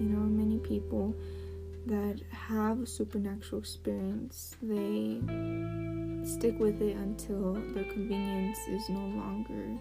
You 0.00 0.08
know, 0.08 0.20
many 0.20 0.58
people 0.58 1.14
that 1.86 2.20
have 2.30 2.80
a 2.80 2.86
supernatural 2.86 3.60
experience, 3.60 4.56
they 4.62 5.20
stick 6.24 6.58
with 6.58 6.80
it 6.80 6.96
until 6.96 7.54
their 7.74 7.84
convenience 7.84 8.58
is 8.68 8.88
no 8.88 9.00
longer 9.00 9.78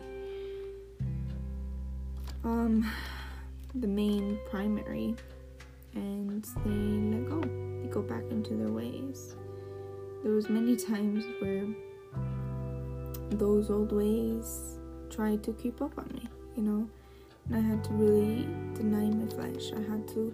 um 2.44 2.90
the 3.76 3.88
main 3.88 4.40
primary 4.50 5.16
and 5.94 6.44
they 6.66 7.18
let 7.18 7.30
go. 7.30 7.42
They 7.82 7.90
go 7.90 8.02
back 8.02 8.24
into 8.30 8.56
their 8.56 8.72
ways. 8.72 9.36
There 10.24 10.34
was 10.34 10.50
many 10.50 10.76
times 10.76 11.26
where 11.40 11.66
those 13.32 13.70
old 13.70 13.92
ways 13.92 14.78
tried 15.10 15.44
to 15.44 15.54
keep 15.54 15.82
up 15.82 15.98
on 15.98 16.10
me, 16.14 16.28
you 16.56 16.64
know. 16.64 16.90
And 17.48 17.56
I 17.56 17.60
had 17.60 17.84
to 17.86 17.94
really 17.94 18.48
deny 18.76 19.10
my 19.10 19.28
flesh. 19.34 19.72
I 19.74 19.82
had 19.90 20.08
to 20.10 20.34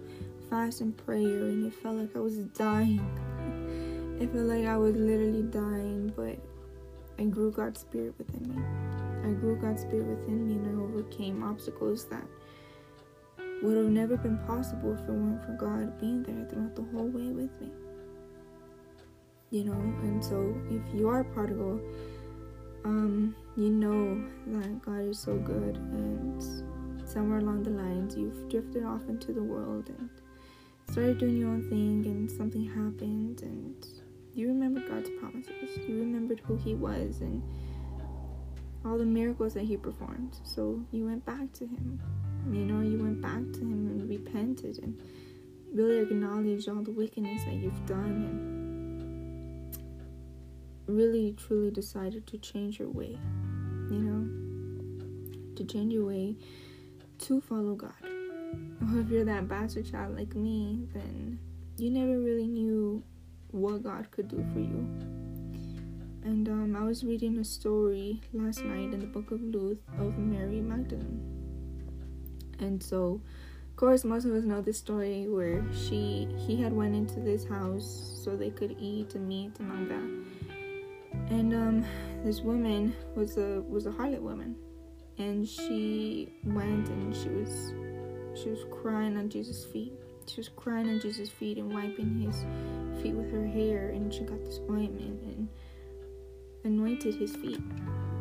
fast 0.50 0.80
and 0.80 0.96
prayer 0.96 1.48
and 1.48 1.66
it 1.66 1.74
felt 1.74 1.96
like 1.96 2.14
I 2.14 2.20
was 2.20 2.38
dying. 2.38 3.00
it 4.20 4.32
felt 4.32 4.46
like 4.46 4.66
I 4.66 4.76
was 4.76 4.94
literally 4.96 5.42
dying, 5.42 6.12
but 6.14 6.38
I 7.18 7.24
grew 7.24 7.50
God's 7.50 7.80
spirit 7.80 8.14
within 8.18 8.54
me. 8.54 8.87
I 9.24 9.32
grew 9.32 9.56
God's 9.56 9.82
spirit 9.82 10.06
within 10.06 10.46
me 10.46 10.54
and 10.54 10.66
I 10.66 10.82
overcame 10.82 11.42
obstacles 11.42 12.06
that 12.06 12.24
would 13.62 13.76
have 13.76 13.86
never 13.86 14.16
been 14.16 14.38
possible 14.46 14.94
if 14.94 15.00
it 15.00 15.10
weren't 15.10 15.44
for 15.44 15.52
God 15.52 15.98
being 16.00 16.22
there 16.22 16.46
throughout 16.48 16.76
the 16.76 16.82
whole 16.82 17.08
way 17.08 17.28
with 17.32 17.60
me. 17.60 17.70
You 19.50 19.64
know, 19.64 19.72
and 19.72 20.24
so 20.24 20.54
if 20.70 20.82
you 20.94 21.08
are 21.08 21.20
a 21.20 21.24
prodigal, 21.24 21.80
um, 22.84 23.34
you 23.56 23.70
know 23.70 24.22
that 24.46 24.82
God 24.82 25.08
is 25.08 25.18
so 25.18 25.36
good 25.36 25.76
and 25.76 26.42
somewhere 27.08 27.38
along 27.38 27.62
the 27.62 27.70
lines 27.70 28.16
you've 28.16 28.48
drifted 28.48 28.84
off 28.84 29.08
into 29.08 29.32
the 29.32 29.42
world 29.42 29.88
and 29.88 30.10
started 30.90 31.18
doing 31.18 31.38
your 31.38 31.48
own 31.48 31.68
thing 31.68 32.04
and 32.06 32.30
something 32.30 32.64
happened 32.64 33.42
and 33.42 33.86
you 34.34 34.48
remembered 34.48 34.88
God's 34.88 35.10
promises. 35.18 35.76
You 35.88 35.98
remembered 35.98 36.40
who 36.44 36.56
He 36.56 36.74
was 36.74 37.20
and 37.20 37.42
all 38.84 38.98
the 38.98 39.04
miracles 39.04 39.54
that 39.54 39.64
He 39.64 39.76
performed. 39.76 40.36
So 40.44 40.84
you 40.92 41.06
went 41.06 41.24
back 41.24 41.52
to 41.54 41.66
Him. 41.66 42.00
You 42.50 42.64
know, 42.64 42.80
you 42.80 42.98
went 42.98 43.20
back 43.20 43.42
to 43.54 43.60
Him 43.60 43.88
and 43.88 44.08
repented 44.08 44.78
and 44.82 45.00
really 45.72 45.98
acknowledged 45.98 46.68
all 46.68 46.82
the 46.82 46.92
wickedness 46.92 47.44
that 47.44 47.54
you've 47.54 47.86
done 47.86 48.24
and 48.28 49.78
really 50.86 51.34
truly 51.36 51.70
decided 51.70 52.26
to 52.26 52.38
change 52.38 52.78
your 52.78 52.88
way. 52.88 53.18
You 53.90 53.98
know, 53.98 55.54
to 55.56 55.64
change 55.64 55.92
your 55.92 56.06
way 56.06 56.36
to 57.18 57.40
follow 57.40 57.74
God. 57.74 57.92
Or 58.02 59.00
if 59.00 59.08
you're 59.08 59.24
that 59.24 59.48
bastard 59.48 59.90
child 59.90 60.16
like 60.16 60.34
me, 60.34 60.86
then 60.94 61.38
you 61.76 61.90
never 61.90 62.18
really 62.18 62.46
knew 62.46 63.02
what 63.50 63.82
God 63.82 64.10
could 64.10 64.28
do 64.28 64.44
for 64.52 64.60
you. 64.60 65.17
And 66.28 66.46
um, 66.50 66.76
I 66.76 66.84
was 66.84 67.04
reading 67.04 67.38
a 67.38 67.44
story 67.44 68.20
last 68.34 68.62
night 68.62 68.92
in 68.92 69.00
the 69.00 69.06
book 69.06 69.30
of 69.30 69.40
Luke 69.40 69.80
of 69.98 70.18
Mary 70.18 70.60
Magdalene. 70.60 71.22
And 72.58 72.82
so, 72.82 73.22
of 73.70 73.76
course, 73.76 74.04
most 74.04 74.26
of 74.26 74.32
us 74.32 74.44
know 74.44 74.60
this 74.60 74.76
story 74.76 75.26
where 75.26 75.64
she 75.72 76.28
he 76.36 76.60
had 76.60 76.74
went 76.74 76.94
into 76.94 77.18
this 77.20 77.48
house 77.48 78.20
so 78.22 78.36
they 78.36 78.50
could 78.50 78.76
eat 78.78 79.14
and 79.14 79.26
meet 79.26 79.58
and 79.58 79.72
all 79.72 79.86
that. 79.86 81.30
And 81.30 81.54
um, 81.54 81.86
this 82.26 82.42
woman 82.42 82.94
was 83.16 83.38
a 83.38 83.62
was 83.62 83.86
a 83.86 83.90
harlot 83.90 84.20
woman, 84.20 84.54
and 85.16 85.48
she 85.48 86.28
went 86.44 86.90
and 86.90 87.16
she 87.16 87.30
was 87.30 87.72
she 88.38 88.50
was 88.50 88.66
crying 88.70 89.16
on 89.16 89.30
Jesus' 89.30 89.64
feet. 89.64 89.94
She 90.26 90.36
was 90.36 90.50
crying 90.50 90.90
on 90.90 91.00
Jesus' 91.00 91.30
feet 91.30 91.56
and 91.56 91.72
wiping 91.72 92.20
his 92.20 92.44
feet 93.02 93.14
with 93.14 93.32
her 93.32 93.46
hair, 93.46 93.88
and 93.88 94.12
she 94.12 94.24
got 94.24 94.44
this 94.44 94.60
ointment 94.68 95.27
anointed 96.68 97.14
his 97.14 97.34
feet, 97.34 97.60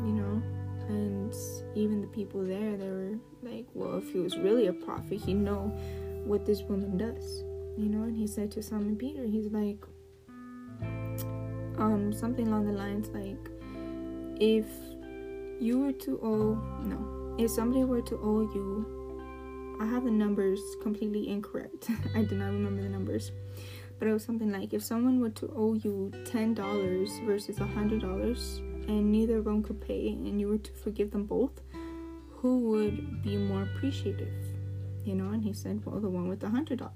you 0.01 0.13
know. 0.13 0.41
And 0.89 1.33
even 1.75 2.01
the 2.01 2.07
people 2.07 2.43
there, 2.43 2.77
they 2.77 2.89
were 2.89 3.19
like, 3.43 3.65
well, 3.73 3.97
if 3.97 4.11
he 4.11 4.19
was 4.19 4.37
really 4.37 4.67
a 4.67 4.73
prophet, 4.73 5.19
he'd 5.19 5.35
know 5.35 5.71
what 6.23 6.45
this 6.45 6.61
woman 6.63 6.97
does, 6.97 7.43
you 7.77 7.89
know. 7.89 8.03
And 8.03 8.15
he 8.15 8.25
said 8.25 8.51
to 8.51 8.63
Simon 8.63 8.95
Peter, 8.95 9.25
he's 9.25 9.47
like, 9.47 9.83
um, 11.77 12.13
something 12.13 12.47
along 12.47 12.65
the 12.67 12.73
lines 12.73 13.09
like, 13.09 13.49
if 14.39 14.65
you 15.59 15.79
were 15.79 15.93
to 15.93 16.19
owe, 16.23 16.55
no, 16.83 17.35
if 17.37 17.51
somebody 17.51 17.83
were 17.83 18.01
to 18.01 18.17
owe 18.17 18.41
you 18.53 18.97
I 19.79 19.85
have 19.85 20.05
the 20.05 20.11
numbers 20.11 20.59
completely 20.81 21.29
incorrect. 21.29 21.89
I 22.15 22.23
do 22.23 22.35
not 22.35 22.47
remember 22.47 22.81
the 22.81 22.89
numbers. 22.89 23.31
But 23.99 24.07
it 24.07 24.13
was 24.13 24.23
something 24.23 24.51
like 24.51 24.73
if 24.73 24.83
someone 24.83 25.19
were 25.19 25.31
to 25.31 25.51
owe 25.55 25.73
you 25.73 26.11
$10 26.25 27.25
versus 27.25 27.57
$100 27.57 28.87
and 28.87 29.11
neither 29.11 29.37
of 29.37 29.45
them 29.45 29.63
could 29.63 29.81
pay 29.81 30.09
and 30.09 30.39
you 30.39 30.47
were 30.47 30.57
to 30.57 30.71
forgive 30.73 31.11
them 31.11 31.25
both, 31.25 31.61
who 32.29 32.59
would 32.69 33.23
be 33.23 33.37
more 33.37 33.63
appreciative? 33.63 34.33
You 35.03 35.15
know, 35.15 35.31
and 35.31 35.43
he 35.43 35.53
said, 35.53 35.81
well, 35.85 35.99
the 35.99 36.09
one 36.09 36.27
with 36.27 36.39
the 36.39 36.47
$100. 36.47 36.89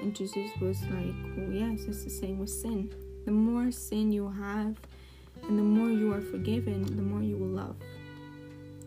And 0.00 0.14
Jesus 0.14 0.50
was 0.60 0.80
like, 0.82 1.14
well, 1.36 1.50
yes, 1.50 1.84
it's 1.84 2.04
the 2.04 2.10
same 2.10 2.38
with 2.38 2.50
sin. 2.50 2.94
The 3.24 3.32
more 3.32 3.72
sin 3.72 4.12
you 4.12 4.28
have 4.28 4.76
and 5.42 5.58
the 5.58 5.62
more 5.62 5.88
you 5.88 6.12
are 6.12 6.20
forgiven, 6.20 6.84
the 6.84 7.02
more 7.02 7.22
you 7.22 7.36
will 7.36 7.48
love 7.48 7.76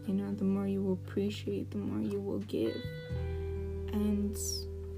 you 0.09 0.15
know 0.15 0.33
the 0.33 0.43
more 0.43 0.67
you 0.67 0.81
will 0.81 0.93
appreciate 0.93 1.69
the 1.69 1.77
more 1.77 2.01
you 2.01 2.19
will 2.19 2.39
give 2.39 2.75
and 3.93 4.35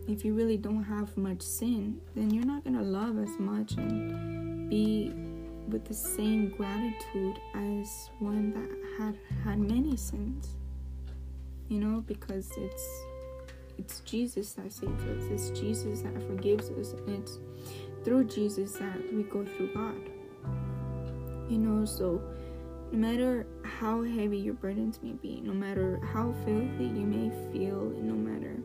if 0.08 0.25
you 0.25 0.34
really 0.34 0.58
don't 0.58 0.84
have 0.84 1.15
much 1.17 1.41
sin 1.41 2.00
then 2.15 2.29
you're 2.31 2.46
not 2.46 2.63
going 2.63 2.75
to 2.75 2.84
love 2.84 3.20
as 3.20 3.39
much 3.39 3.74
and 3.74 4.70
be 4.70 5.13
with 5.70 5.86
the 5.86 5.93
same 5.93 6.50
gratitude 6.50 7.38
as 7.55 8.10
one 8.20 8.51
that 8.53 8.70
had 8.98 9.17
had 9.43 9.60
many 9.60 9.96
sins 9.96 10.55
you 11.70 11.79
know 11.79 12.03
because 12.08 12.51
it's 12.58 13.03
it's 13.77 14.01
Jesus 14.01 14.53
that 14.53 14.72
saves 14.72 15.03
us. 15.05 15.24
It's 15.31 15.60
Jesus 15.60 16.01
that 16.01 16.13
forgives 16.27 16.70
us. 16.70 16.93
It's 17.08 17.39
through 18.03 18.25
Jesus 18.25 18.74
that 18.74 19.12
we 19.12 19.24
go 19.24 19.43
through 19.43 19.74
God 19.74 20.12
you 21.51 21.58
know. 21.58 21.86
So 21.86 22.22
no 22.91 22.98
matter 22.98 23.46
how 23.63 24.01
heavy 24.03 24.38
your 24.38 24.53
burdens 24.53 25.00
may 25.03 25.12
be, 25.12 25.41
no 25.41 25.53
matter 25.53 26.00
how 26.13 26.34
filthy 26.46 26.86
you 26.86 27.05
may 27.05 27.29
feel, 27.51 27.91
no 28.01 28.13
matter 28.13 28.58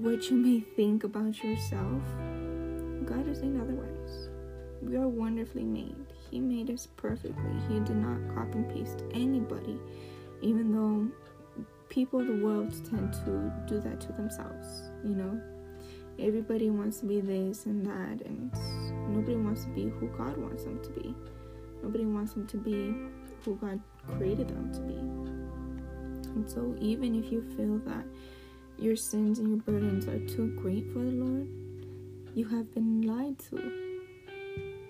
what 0.00 0.30
you 0.30 0.36
may 0.36 0.60
think 0.60 1.02
about 1.02 1.42
yourself, 1.42 2.02
God 3.04 3.26
is 3.26 3.38
saying 3.40 3.60
otherwise. 3.60 4.28
We 4.80 4.96
are 4.96 5.08
wonderfully 5.08 5.64
made. 5.64 5.96
He 6.30 6.38
made 6.38 6.70
us 6.70 6.86
perfectly. 6.96 7.52
He 7.68 7.80
did 7.80 7.96
not 7.96 8.32
copy 8.32 8.58
and 8.58 8.72
paste 8.72 9.02
anybody, 9.12 9.76
even 10.40 10.72
though 10.72 11.08
people 11.88 12.20
of 12.20 12.28
the 12.28 12.44
world 12.44 12.70
tend 12.88 13.12
to 13.12 13.52
do 13.66 13.80
that 13.80 14.00
to 14.02 14.12
themselves, 14.12 14.88
you 15.02 15.16
know? 15.16 15.40
Everybody 16.20 16.70
wants 16.70 17.00
to 17.00 17.06
be 17.06 17.20
this 17.20 17.66
and 17.66 17.84
that, 17.84 18.24
and 18.24 18.52
nobody 19.08 19.34
wants 19.34 19.64
to 19.64 19.70
be 19.70 19.88
who 19.88 20.06
God 20.16 20.36
wants 20.36 20.62
them 20.62 20.80
to 20.80 20.90
be. 20.90 21.12
Nobody 21.82 22.04
wants 22.04 22.34
them 22.34 22.46
to 22.46 22.56
be 22.56 22.94
who 23.44 23.56
God 23.56 23.80
created 24.16 24.48
them 24.48 24.72
to 24.74 24.80
be. 24.80 24.94
And 26.34 26.48
so, 26.48 26.76
even 26.80 27.16
if 27.16 27.32
you 27.32 27.42
feel 27.56 27.78
that 27.90 28.04
your 28.78 28.96
sins 28.96 29.38
and 29.38 29.48
your 29.48 29.58
burdens 29.58 30.06
are 30.06 30.18
too 30.26 30.54
great 30.60 30.92
for 30.92 31.00
the 31.00 31.10
Lord, 31.10 31.48
you 32.34 32.46
have 32.46 32.72
been 32.74 33.02
lied 33.02 33.38
to. 33.50 33.56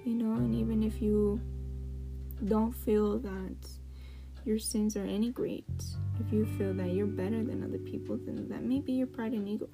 You 0.04 0.14
know, 0.14 0.32
and 0.32 0.54
even 0.54 0.82
if 0.82 1.00
you 1.00 1.40
don't 2.44 2.72
feel 2.72 3.18
that 3.18 3.56
your 4.44 4.58
sins 4.58 4.96
are 4.96 5.04
any 5.04 5.30
great, 5.30 5.64
if 6.20 6.32
you 6.32 6.46
feel 6.56 6.74
that 6.74 6.90
you're 6.92 7.06
better 7.06 7.42
than 7.42 7.62
other 7.64 7.78
people, 7.78 8.18
then 8.24 8.48
that 8.48 8.62
may 8.62 8.80
be 8.80 8.92
your 8.92 9.06
pride 9.06 9.32
and 9.32 9.48
ego. 9.48 9.68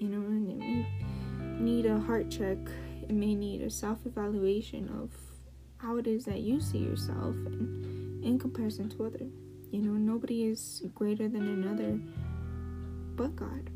You 0.00 0.08
know, 0.08 0.26
and 0.26 0.48
it 0.50 0.58
may 0.58 0.86
need 1.60 1.86
a 1.86 1.98
heart 1.98 2.30
check. 2.30 2.58
It 3.02 3.12
may 3.12 3.34
need 3.34 3.62
a 3.62 3.70
self 3.70 4.06
evaluation 4.06 4.88
of 5.00 5.10
how 5.78 5.96
it 5.98 6.06
is 6.06 6.24
that 6.24 6.40
you 6.40 6.60
see 6.60 6.78
yourself 6.78 7.36
and 7.46 8.24
in 8.24 8.38
comparison 8.38 8.88
to 8.90 9.04
other. 9.04 9.26
You 9.70 9.82
know, 9.82 9.92
nobody 9.92 10.44
is 10.44 10.82
greater 10.94 11.28
than 11.28 11.42
another 11.42 11.98
but 13.16 13.36
God. 13.36 13.70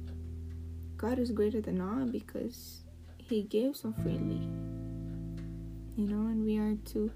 God 0.97 1.19
is 1.19 1.31
greater 1.31 1.61
than 1.61 1.81
all 1.81 2.07
because 2.07 2.83
He 3.19 3.43
gives 3.43 3.81
so 3.81 3.93
freely. 4.03 4.49
You 5.97 6.07
know, 6.07 6.29
and 6.29 6.45
we 6.45 6.59
are 6.59 6.77
to 6.93 7.11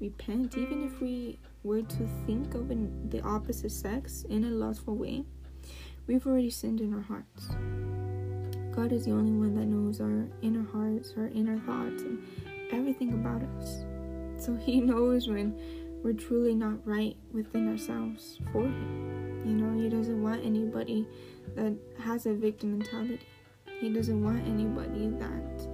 repent, 0.00 0.56
even 0.56 0.84
if 0.84 1.00
we 1.00 1.38
were 1.62 1.82
to 1.82 2.08
think 2.26 2.54
of 2.54 2.70
an, 2.70 3.08
the 3.10 3.20
opposite 3.22 3.72
sex 3.72 4.24
in 4.28 4.44
a 4.44 4.50
lustful 4.50 4.96
way, 4.96 5.24
we've 6.06 6.26
already 6.26 6.50
sinned 6.50 6.80
in 6.80 6.94
our 6.94 7.00
hearts. 7.00 7.48
God 8.74 8.92
is 8.92 9.04
the 9.04 9.12
only 9.12 9.32
one 9.32 9.54
that 9.54 9.66
knows 9.66 10.00
our 10.00 10.28
inner 10.42 10.66
hearts, 10.72 11.14
our 11.16 11.28
inner 11.28 11.58
thoughts, 11.60 12.02
and 12.02 12.22
everything 12.72 13.14
about 13.14 13.42
us. 13.42 13.84
So 14.44 14.54
He 14.56 14.80
knows 14.90 15.28
when 15.28 15.58
we're 16.02 16.12
truly 16.12 16.54
not 16.54 16.86
right 16.86 17.16
within 17.32 17.68
ourselves 17.70 18.38
for 18.52 18.62
Him. 18.62 19.42
You 19.44 19.54
know, 19.54 19.80
He 19.80 19.88
doesn't 19.88 20.22
want 20.22 20.44
anybody 20.44 21.06
that 21.54 21.74
has 21.98 22.26
a 22.26 22.34
victim 22.34 22.78
mentality. 22.78 23.20
He 23.80 23.92
doesn't 23.92 24.22
want 24.22 24.46
anybody 24.46 25.08
that 25.18 25.68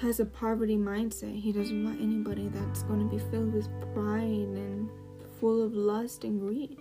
has 0.00 0.18
a 0.18 0.24
poverty 0.24 0.76
mindset. 0.76 1.38
He 1.38 1.52
doesn't 1.52 1.84
want 1.84 2.00
anybody 2.00 2.48
that's 2.48 2.82
going 2.84 3.00
to 3.00 3.16
be 3.16 3.22
filled 3.30 3.52
with 3.52 3.68
pride 3.94 4.24
and 4.24 4.88
full 5.38 5.62
of 5.62 5.74
lust 5.74 6.24
and 6.24 6.40
greed. 6.40 6.76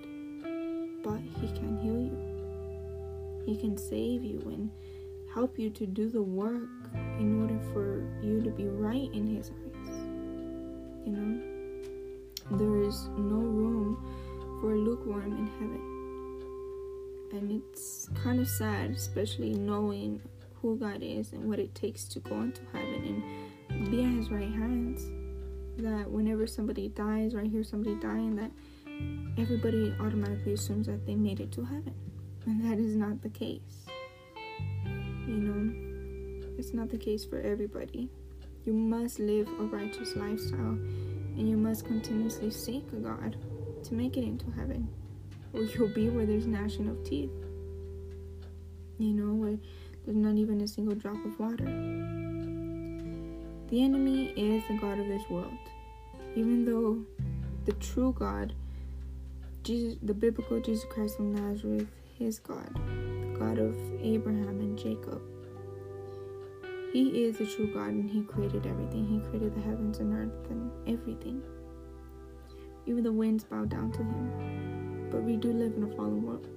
But 1.03 1.19
He 1.41 1.47
can 1.47 1.77
heal 1.81 1.99
you, 2.01 3.45
He 3.45 3.59
can 3.59 3.77
save 3.77 4.23
you 4.23 4.41
and 4.45 4.71
help 5.33 5.59
you 5.59 5.69
to 5.69 5.85
do 5.85 6.09
the 6.09 6.21
work 6.21 6.69
in 7.19 7.41
order 7.41 7.59
for 7.73 8.05
you 8.21 8.41
to 8.41 8.49
be 8.51 8.67
right 8.67 9.09
in 9.13 9.27
His 9.27 9.51
eyes. 9.51 9.89
You 11.05 11.11
know, 11.11 12.57
there 12.57 12.87
is 12.87 13.07
no 13.17 13.37
room 13.37 13.97
for 14.59 14.75
lukewarm 14.75 15.31
in 15.37 15.47
heaven. 15.59 15.88
And 17.31 17.61
it's 17.61 18.09
kind 18.23 18.39
of 18.39 18.47
sad, 18.47 18.91
especially 18.91 19.53
knowing 19.53 20.21
who 20.61 20.77
God 20.77 21.01
is 21.01 21.31
and 21.31 21.47
what 21.47 21.59
it 21.59 21.73
takes 21.75 22.05
to 22.05 22.19
go 22.19 22.35
into 22.41 22.61
heaven 22.73 23.23
and 23.69 23.91
be 23.91 24.03
at 24.03 24.11
His 24.11 24.29
right 24.29 24.51
hands. 24.51 25.05
That 25.77 26.09
whenever 26.09 26.47
somebody 26.47 26.89
dies 26.89 27.33
or 27.33 27.41
I 27.41 27.45
hear 27.45 27.63
somebody 27.63 27.95
dying, 27.95 28.35
that 28.35 28.51
everybody 29.37 29.93
automatically 29.99 30.53
assumes 30.53 30.87
that 30.87 31.05
they 31.05 31.15
made 31.15 31.39
it 31.39 31.51
to 31.53 31.63
heaven. 31.63 31.93
And 32.45 32.65
that 32.65 32.79
is 32.79 32.95
not 32.95 33.21
the 33.21 33.29
case. 33.29 33.85
You 35.27 35.35
know, 35.35 36.55
it's 36.57 36.73
not 36.73 36.89
the 36.89 36.97
case 36.97 37.23
for 37.23 37.39
everybody. 37.39 38.09
You 38.65 38.73
must 38.73 39.19
live 39.19 39.47
a 39.47 39.63
righteous 39.63 40.15
lifestyle 40.15 40.77
and 41.37 41.49
you 41.49 41.55
must 41.55 41.85
continuously 41.85 42.51
seek 42.51 42.83
God 43.01 43.37
to 43.83 43.93
make 43.93 44.17
it 44.17 44.23
into 44.23 44.51
heaven. 44.51 44.89
Or 45.53 45.61
you'll 45.61 45.87
be 45.87 46.09
where 46.09 46.25
there's 46.25 46.47
gnashing 46.47 46.87
of 46.87 47.03
teeth. 47.03 47.31
You 48.97 49.13
know, 49.13 49.33
where 49.33 49.57
there's 50.05 50.17
not 50.17 50.35
even 50.35 50.61
a 50.61 50.67
single 50.67 50.95
drop 50.95 51.23
of 51.25 51.39
water. 51.39 51.65
The 53.69 53.83
enemy 53.83 54.33
is 54.35 54.63
the 54.67 54.77
God 54.77 54.99
of 54.99 55.07
this 55.07 55.23
world. 55.29 55.53
Even 56.35 56.65
though 56.65 57.03
the 57.65 57.73
true 57.73 58.15
God, 58.17 58.53
Jesus, 59.63 59.97
the 60.01 60.13
biblical 60.13 60.59
Jesus 60.59 60.85
Christ 60.89 61.19
of 61.19 61.25
Nazareth, 61.25 61.87
is 62.19 62.39
God, 62.39 62.73
the 62.75 63.39
God 63.39 63.59
of 63.59 63.75
Abraham 64.01 64.59
and 64.59 64.77
Jacob. 64.77 65.21
He 66.91 67.23
is 67.23 67.37
the 67.37 67.45
true 67.45 67.71
God 67.71 67.89
and 67.89 68.09
He 68.09 68.23
created 68.23 68.65
everything. 68.65 69.05
He 69.05 69.19
created 69.29 69.53
the 69.53 69.61
heavens 69.61 69.99
and 69.99 70.13
earth 70.13 70.49
and 70.49 70.71
everything. 70.87 71.41
Even 72.87 73.03
the 73.03 73.11
winds 73.11 73.43
bow 73.43 73.65
down 73.65 73.91
to 73.91 73.99
Him. 73.99 74.68
But 75.11 75.23
we 75.23 75.35
do 75.35 75.51
live 75.51 75.73
in 75.75 75.83
a 75.83 75.95
fallen 75.95 76.23
world 76.23 76.47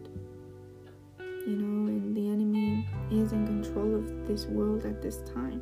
you 1.46 1.56
know, 1.56 1.88
and 1.88 2.16
the 2.16 2.28
enemy 2.28 2.86
is 3.10 3.32
in 3.32 3.46
control 3.46 3.96
of 3.96 4.26
this 4.26 4.46
world 4.46 4.84
at 4.86 5.02
this 5.02 5.18
time. 5.34 5.60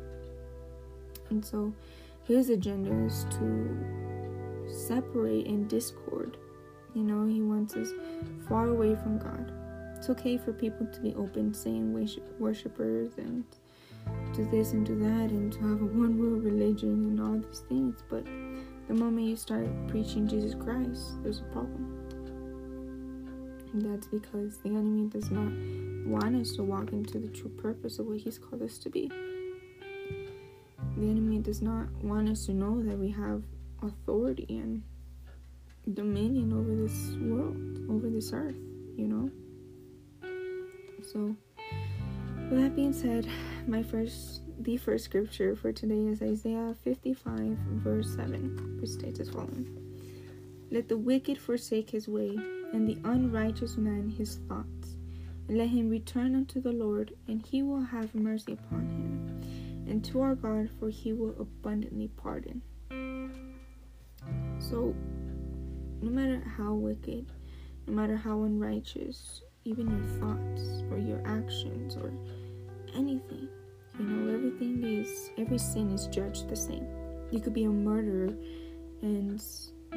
And 1.29 1.43
so 1.43 1.73
his 2.23 2.49
agenda 2.49 2.91
is 3.05 3.25
to 3.31 4.67
separate 4.67 5.47
and 5.47 5.67
discord. 5.67 6.37
You 6.93 7.03
know, 7.03 7.25
he 7.25 7.41
wants 7.41 7.75
us 7.75 7.89
far 8.47 8.67
away 8.67 8.95
from 8.95 9.17
God. 9.17 9.51
It's 9.97 10.09
okay 10.09 10.37
for 10.37 10.51
people 10.53 10.85
to 10.85 10.99
be 10.99 11.15
open, 11.15 11.53
saying 11.53 11.93
worshippers 12.39 13.13
and 13.17 13.43
do 14.33 14.47
this 14.51 14.73
and 14.73 14.85
do 14.85 14.97
that 14.99 15.29
and 15.29 15.51
to 15.53 15.59
have 15.59 15.81
a 15.81 15.85
one 15.85 16.17
world 16.19 16.43
religion 16.43 17.05
and 17.05 17.19
all 17.19 17.37
these 17.37 17.63
things. 17.69 18.03
But 18.09 18.25
the 18.87 18.93
moment 18.93 19.27
you 19.27 19.35
start 19.35 19.67
preaching 19.87 20.27
Jesus 20.27 20.53
Christ, 20.53 21.23
there's 21.23 21.39
a 21.39 21.53
problem. 21.53 22.00
That's 23.73 24.07
because 24.07 24.57
the 24.57 24.69
enemy 24.69 25.07
does 25.07 25.31
not 25.31 25.51
want 26.05 26.35
us 26.35 26.51
to 26.57 26.63
walk 26.63 26.91
into 26.91 27.19
the 27.19 27.29
true 27.29 27.49
purpose 27.49 27.99
of 27.99 28.07
what 28.07 28.17
he's 28.17 28.37
called 28.37 28.61
us 28.61 28.77
to 28.79 28.89
be. 28.89 29.09
The 30.97 31.09
enemy 31.09 31.39
does 31.39 31.61
not 31.61 31.89
want 32.03 32.27
us 32.27 32.45
to 32.47 32.53
know 32.53 32.81
that 32.83 32.97
we 32.97 33.09
have 33.11 33.43
authority 33.81 34.45
and 34.49 34.83
dominion 35.93 36.51
over 36.51 36.75
this 36.75 37.15
world, 37.21 37.55
over 37.89 38.09
this 38.09 38.33
earth, 38.33 38.57
you 38.97 39.07
know? 39.07 39.31
So, 41.01 41.35
with 42.49 42.61
that 42.61 42.75
being 42.75 42.93
said, 42.93 43.25
my 43.67 43.83
first, 43.83 44.41
the 44.59 44.75
first 44.75 45.05
scripture 45.05 45.55
for 45.55 45.71
today 45.71 46.07
is 46.07 46.21
Isaiah 46.21 46.75
55, 46.83 47.57
verse 47.83 48.13
7, 48.15 48.79
which 48.81 48.89
states 48.89 49.21
as 49.21 49.29
following 49.29 49.77
Let 50.71 50.89
the 50.89 50.97
wicked 50.97 51.37
forsake 51.37 51.89
his 51.89 52.09
way 52.09 52.37
and 52.73 52.87
the 52.87 52.97
unrighteous 53.03 53.77
man 53.77 54.09
his 54.09 54.39
thoughts. 54.47 54.97
Let 55.49 55.69
him 55.69 55.89
return 55.89 56.35
unto 56.35 56.61
the 56.61 56.71
Lord, 56.71 57.13
and 57.27 57.45
he 57.45 57.61
will 57.63 57.81
have 57.81 58.15
mercy 58.15 58.53
upon 58.53 58.87
him, 58.87 59.85
and 59.87 60.03
to 60.05 60.21
our 60.21 60.35
God, 60.35 60.69
for 60.79 60.89
he 60.89 61.13
will 61.13 61.35
abundantly 61.39 62.09
pardon. 62.15 62.61
So, 64.59 64.95
no 66.01 66.09
matter 66.09 66.41
how 66.57 66.73
wicked, 66.73 67.31
no 67.87 67.93
matter 67.93 68.15
how 68.15 68.43
unrighteous, 68.43 69.41
even 69.65 69.89
your 69.89 70.19
thoughts 70.19 70.83
or 70.89 70.97
your 70.97 71.21
actions 71.25 71.97
or 71.97 72.13
anything, 72.95 73.49
you 73.99 74.05
know, 74.05 74.33
everything 74.33 74.83
is, 74.83 75.31
every 75.37 75.57
sin 75.57 75.91
is 75.91 76.07
judged 76.07 76.47
the 76.47 76.55
same. 76.55 76.87
You 77.31 77.39
could 77.39 77.53
be 77.53 77.65
a 77.65 77.69
murderer 77.69 78.33
and 79.01 79.43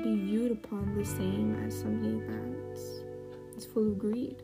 be 0.02 0.16
viewed 0.16 0.52
upon 0.52 0.96
the 0.96 1.04
same 1.04 1.54
as 1.66 1.78
somebody 1.78 2.20
that 2.26 2.54
is 3.56 3.64
full 3.66 3.88
of 3.88 3.98
greed 3.98 4.42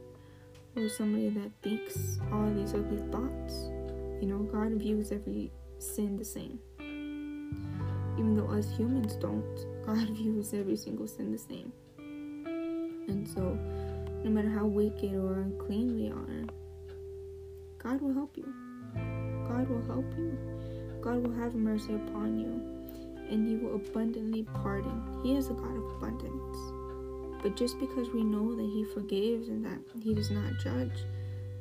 or 0.76 0.88
somebody 0.88 1.28
that 1.30 1.50
thinks 1.62 2.18
all 2.32 2.48
these 2.54 2.74
ugly 2.74 3.02
thoughts. 3.10 3.68
You 4.20 4.28
know, 4.28 4.38
God 4.38 4.72
views 4.72 5.12
every 5.12 5.50
sin 5.78 6.16
the 6.16 6.24
same. 6.24 6.58
Even 6.78 8.36
though 8.36 8.50
us 8.50 8.70
humans 8.76 9.14
don't, 9.14 9.66
God 9.84 10.08
views 10.16 10.54
every 10.54 10.76
single 10.76 11.08
sin 11.08 11.32
the 11.32 11.38
same. 11.38 11.72
And 13.08 13.26
so, 13.26 13.58
no 14.22 14.30
matter 14.30 14.50
how 14.50 14.66
wicked 14.66 15.14
or 15.14 15.40
unclean 15.40 15.96
we 15.96 16.10
are, 16.10 16.44
God 17.78 18.00
will 18.00 18.14
help 18.14 18.36
you. 18.36 18.52
God 19.48 19.68
will 19.68 19.82
help 19.82 20.06
you. 20.16 20.38
God 21.00 21.26
will 21.26 21.34
have 21.34 21.54
mercy 21.54 21.94
upon 21.94 22.38
you 22.38 22.79
and 23.30 23.46
he 23.46 23.56
will 23.56 23.76
abundantly 23.76 24.42
pardon. 24.42 25.02
He 25.22 25.36
is 25.36 25.48
a 25.48 25.54
God 25.54 25.76
of 25.76 25.84
abundance. 25.96 26.56
But 27.42 27.56
just 27.56 27.80
because 27.80 28.10
we 28.10 28.22
know 28.22 28.54
that 28.54 28.62
he 28.62 28.84
forgives 28.92 29.48
and 29.48 29.64
that 29.64 29.78
he 30.02 30.14
does 30.14 30.30
not 30.30 30.58
judge, 30.58 31.04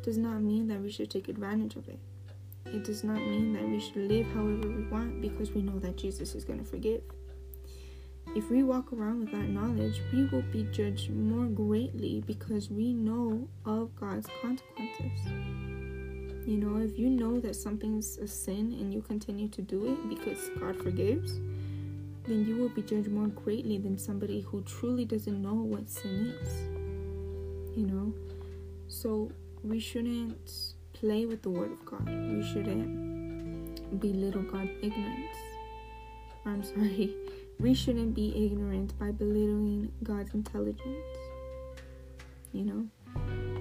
does 0.04 0.18
not 0.18 0.42
mean 0.42 0.68
that 0.68 0.82
we 0.82 0.92
should 0.92 1.10
take 1.10 1.30
advantage 1.30 1.76
of 1.76 1.88
it. 1.88 2.00
It 2.66 2.84
does 2.84 3.04
not 3.04 3.18
mean 3.18 3.54
that 3.54 3.68
we 3.68 3.80
should 3.80 4.10
live 4.12 4.28
however 4.34 4.68
we 4.68 4.84
want 4.90 5.22
because 5.22 5.52
we 5.52 5.62
know 5.62 5.80
that 5.80 5.98
Jesus 5.98 6.36
is 6.36 6.44
going 6.44 6.60
to 6.60 6.66
forgive. 6.66 7.02
If 8.36 8.52
we 8.52 8.62
walk 8.62 8.94
around 8.94 9.22
with 9.22 9.32
that 9.32 9.50
knowledge, 9.50 10.02
we 10.14 10.26
will 10.26 10.44
be 10.52 10.64
judged 10.72 11.10
more 11.10 11.46
greatly 11.46 12.24
because 12.28 12.70
we 12.70 12.94
know 12.94 13.48
of 13.66 13.96
God's 13.96 14.28
consequences. 14.42 15.20
You 16.46 16.58
know, 16.58 16.78
if 16.78 16.98
you 16.98 17.10
know 17.10 17.40
that 17.40 17.56
something's 17.56 18.18
a 18.18 18.28
sin 18.28 18.76
and 18.80 18.94
you 18.94 19.02
continue 19.02 19.48
to 19.50 19.62
do 19.62 19.94
it 19.94 20.10
because 20.10 20.50
God 20.60 20.76
forgives, 20.78 21.40
then 22.30 22.46
you 22.46 22.58
will 22.58 22.70
be 22.70 22.82
judged 22.82 23.10
more 23.10 23.28
greatly 23.28 23.78
than 23.78 23.98
somebody 23.98 24.42
who 24.42 24.62
truly 24.62 25.04
doesn't 25.04 25.42
know 25.42 25.56
what 25.56 25.90
sin 25.90 26.34
is. 26.42 27.78
You 27.78 27.88
know? 27.88 28.14
So 28.88 29.32
we 29.64 29.80
shouldn't 29.80 30.52
play 30.94 31.26
with 31.26 31.42
the 31.42 31.50
word 31.50 31.72
of 31.72 31.86
God. 31.86 32.06
We 32.08 32.44
shouldn't 32.44 34.00
belittle 34.00 34.44
God's 34.44 34.72
ignorance. 34.82 35.38
I'm 36.46 36.64
sorry, 36.64 37.16
we 37.60 37.74
shouldn't 37.74 38.14
be 38.14 38.46
ignorant 38.46 38.98
by 39.00 39.12
belittling 39.12 39.92
God's 40.04 40.34
intelligence. 40.34 41.18
You 42.54 42.66
know, 42.66 42.88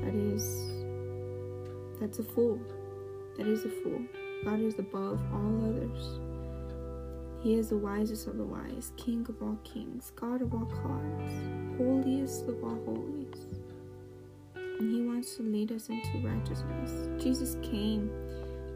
that 0.02 0.14
is 0.14 0.72
that's 2.00 2.18
a 2.18 2.24
fool. 2.24 2.60
That 3.36 3.46
is 3.46 3.64
a 3.64 3.68
fool. 3.68 4.00
God 4.44 4.60
is 4.60 4.78
above 4.78 5.20
all 5.32 5.64
others. 5.68 6.20
He 7.40 7.54
is 7.54 7.68
the 7.68 7.76
wisest 7.76 8.26
of 8.26 8.36
the 8.36 8.44
wise, 8.44 8.92
King 8.96 9.24
of 9.28 9.40
all 9.42 9.58
kings, 9.62 10.12
God 10.16 10.42
of 10.42 10.52
all 10.52 10.64
gods, 10.64 11.32
holiest 11.76 12.48
of 12.48 12.62
all 12.64 12.78
holies. 12.84 13.46
And 14.54 14.92
He 14.92 15.02
wants 15.02 15.36
to 15.36 15.42
lead 15.42 15.72
us 15.72 15.88
into 15.88 16.18
righteousness. 16.26 17.22
Jesus 17.22 17.56
came 17.62 18.10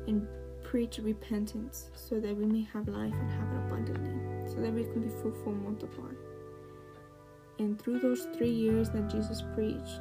and 0.06 0.26
preached 0.62 0.98
repentance 0.98 1.90
so 1.94 2.20
that 2.20 2.36
we 2.36 2.46
may 2.46 2.62
have 2.72 2.88
life 2.88 3.12
and 3.12 3.30
have 3.30 3.52
it 3.52 3.66
abundantly, 3.66 4.50
so 4.50 4.60
that 4.60 4.72
we 4.72 4.84
can 4.84 5.02
be 5.02 5.08
fruitful 5.08 5.52
and 5.52 5.62
multiply. 5.64 6.10
And 7.58 7.80
through 7.80 7.98
those 7.98 8.26
three 8.36 8.50
years 8.50 8.90
that 8.90 9.10
Jesus 9.10 9.42
preached, 9.54 10.00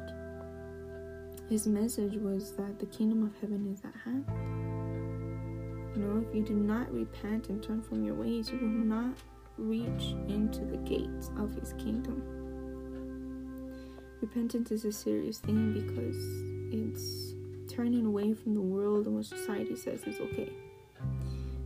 his 1.48 1.66
message 1.66 2.14
was 2.16 2.52
that 2.52 2.78
the 2.78 2.86
kingdom 2.86 3.22
of 3.22 3.32
heaven 3.40 3.70
is 3.70 3.82
at 3.84 3.94
hand. 4.04 4.24
You 5.94 6.02
know, 6.02 6.24
if 6.26 6.34
you 6.34 6.42
do 6.42 6.54
not 6.54 6.92
repent 6.92 7.48
and 7.48 7.62
turn 7.62 7.82
from 7.82 8.04
your 8.04 8.14
ways, 8.14 8.50
you 8.50 8.58
will 8.58 8.68
not 8.68 9.14
reach 9.58 10.14
into 10.28 10.64
the 10.64 10.78
gates 10.78 11.30
of 11.36 11.54
his 11.54 11.74
kingdom. 11.74 12.22
Repentance 14.20 14.70
is 14.70 14.84
a 14.84 14.92
serious 14.92 15.38
thing 15.38 15.72
because 15.74 16.16
it's 16.72 17.34
turning 17.74 18.06
away 18.06 18.32
from 18.32 18.54
the 18.54 18.60
world 18.60 19.06
and 19.06 19.16
what 19.16 19.26
society 19.26 19.76
says 19.76 20.02
is 20.04 20.20
okay. 20.20 20.52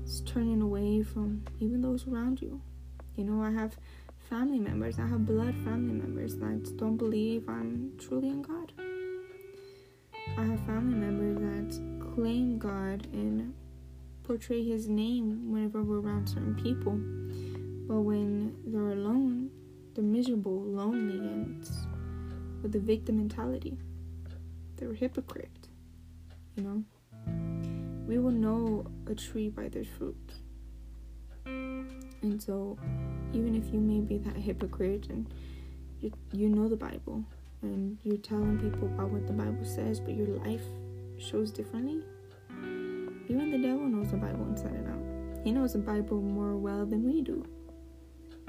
It's 0.02 0.20
turning 0.20 0.62
away 0.62 1.02
from 1.02 1.44
even 1.60 1.80
those 1.80 2.06
around 2.06 2.40
you. 2.40 2.60
You 3.16 3.24
know, 3.24 3.42
I 3.42 3.50
have 3.50 3.76
family 4.28 4.58
members, 4.58 4.98
I 4.98 5.06
have 5.06 5.26
blood 5.26 5.54
family 5.64 5.94
members 5.94 6.36
that 6.36 6.76
don't 6.76 6.96
believe 6.96 7.48
I'm 7.48 7.92
truly 7.98 8.28
in 8.28 8.42
God. 8.42 8.72
I 10.38 10.44
have 10.44 10.60
family 10.66 10.96
members 10.96 11.38
that 11.38 12.14
claim 12.14 12.58
God 12.58 13.06
and 13.12 13.54
portray 14.26 14.64
His 14.64 14.88
name 14.88 15.52
whenever 15.52 15.82
we're 15.82 16.00
around 16.00 16.26
certain 16.28 16.54
people. 16.56 16.98
But 17.86 18.02
when 18.02 18.56
they're 18.66 18.90
alone, 18.90 19.50
they're 19.94 20.04
miserable, 20.04 20.62
lonely, 20.62 21.18
and 21.18 21.68
with 22.62 22.72
the 22.72 22.80
victim 22.80 23.18
mentality. 23.18 23.78
They're 24.76 24.90
a 24.90 24.94
hypocrite, 24.94 25.68
you 26.56 26.64
know? 26.64 26.84
We 28.06 28.18
will 28.18 28.32
know 28.32 28.86
a 29.06 29.14
tree 29.14 29.48
by 29.48 29.68
their 29.68 29.84
fruit. 29.84 30.32
And 31.44 32.42
so, 32.42 32.76
even 33.32 33.54
if 33.54 33.72
you 33.72 33.78
may 33.78 34.00
be 34.00 34.18
that 34.18 34.36
hypocrite 34.36 35.06
and 35.08 35.32
you, 36.00 36.12
you 36.32 36.48
know 36.48 36.68
the 36.68 36.76
Bible 36.76 37.24
and 37.62 37.98
you're 38.02 38.16
telling 38.16 38.58
people 38.58 38.88
about 38.88 39.10
what 39.10 39.26
the 39.26 39.32
Bible 39.32 39.64
says, 39.64 40.00
but 40.00 40.14
your 40.14 40.26
life 40.26 40.64
shows 41.18 41.50
differently, 41.50 42.02
even 43.28 43.50
the 43.50 43.58
devil 43.58 43.86
knows 43.86 44.10
the 44.10 44.16
Bible 44.16 44.46
inside 44.46 44.72
and 44.72 44.88
out. 44.88 45.44
He 45.44 45.52
knows 45.52 45.72
the 45.72 45.78
Bible 45.78 46.20
more 46.20 46.56
well 46.56 46.86
than 46.86 47.04
we 47.04 47.22
do, 47.22 47.44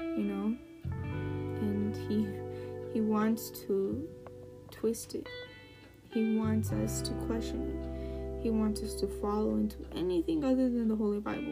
you 0.00 0.24
know? 0.24 0.56
And 1.60 1.96
he 2.08 2.26
he 2.92 3.00
wants 3.00 3.50
to 3.66 4.08
twist 4.70 5.14
it. 5.14 5.28
He 6.12 6.36
wants 6.36 6.72
us 6.72 7.02
to 7.02 7.12
question 7.26 7.60
it. 7.70 8.42
He 8.42 8.50
wants 8.50 8.82
us 8.82 8.94
to 8.94 9.06
follow 9.06 9.56
into 9.56 9.78
anything 9.94 10.44
other 10.44 10.68
than 10.68 10.88
the 10.88 10.96
Holy 10.96 11.20
Bible. 11.20 11.42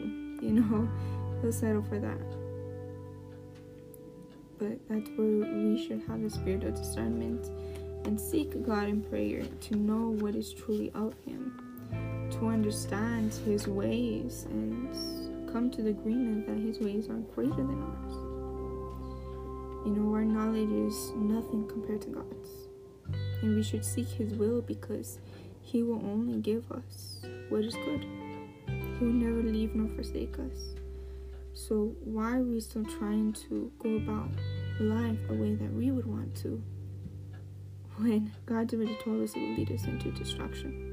You 0.41 0.53
know, 0.61 0.89
he'll 1.43 1.53
settle 1.53 1.83
for 1.83 1.99
that. 1.99 2.19
But 4.59 4.79
that's 4.89 5.11
where 5.17 5.53
we 5.53 5.87
should 5.87 6.03
have 6.09 6.23
the 6.23 6.31
spirit 6.31 6.65
of 6.65 6.75
discernment 6.75 7.51
and 8.07 8.19
seek 8.19 8.63
God 8.65 8.89
in 8.89 9.03
prayer 9.03 9.43
to 9.43 9.77
know 9.77 10.11
what 10.21 10.35
is 10.35 10.53
truly 10.53 10.91
of 10.95 11.15
Him, 11.27 11.61
to 12.39 12.49
understand 12.49 13.33
His 13.45 13.67
ways 13.67 14.47
and 14.51 15.53
come 15.53 15.71
to 15.71 15.83
the 15.83 15.91
agreement 15.91 16.47
that 16.47 16.59
His 16.59 16.81
ways 16.81 17.09
are 17.09 17.19
greater 17.35 17.55
than 17.55 17.83
ours. 17.83 18.15
You 19.87 19.93
know, 19.95 20.13
our 20.15 20.25
knowledge 20.25 20.71
is 20.71 21.13
nothing 21.15 21.67
compared 21.69 22.03
to 22.03 22.09
God's. 22.09 22.51
And 23.43 23.57
we 23.57 23.63
should 23.63 23.85
seek 23.85 24.09
His 24.09 24.35
will 24.35 24.61
because 24.61 25.19
He 25.63 25.83
will 25.83 26.05
only 26.05 26.41
give 26.41 26.71
us 26.73 27.23
what 27.49 27.65
is 27.65 27.75
good. 27.75 28.05
He 28.67 29.05
will 29.05 29.13
never 29.13 29.43
leave 29.43 29.75
nor 29.75 29.89
forsake 29.95 30.39
us. 30.39 30.75
So, 31.55 31.95
why 32.05 32.37
are 32.37 32.43
we 32.43 32.61
still 32.61 32.85
trying 32.85 33.33
to 33.49 33.73
go 33.79 33.97
about 33.97 34.29
life 34.79 35.19
the 35.27 35.35
way 35.35 35.55
that 35.55 35.73
we 35.73 35.91
would 35.91 36.05
want 36.05 36.35
to 36.43 36.63
when 37.97 38.31
God's 38.45 38.75
already 38.75 38.99
told 39.03 39.23
us 39.23 39.35
it 39.35 39.41
will 39.41 39.55
lead 39.55 39.73
us 39.73 39.85
into 39.85 40.11
destruction? 40.11 40.86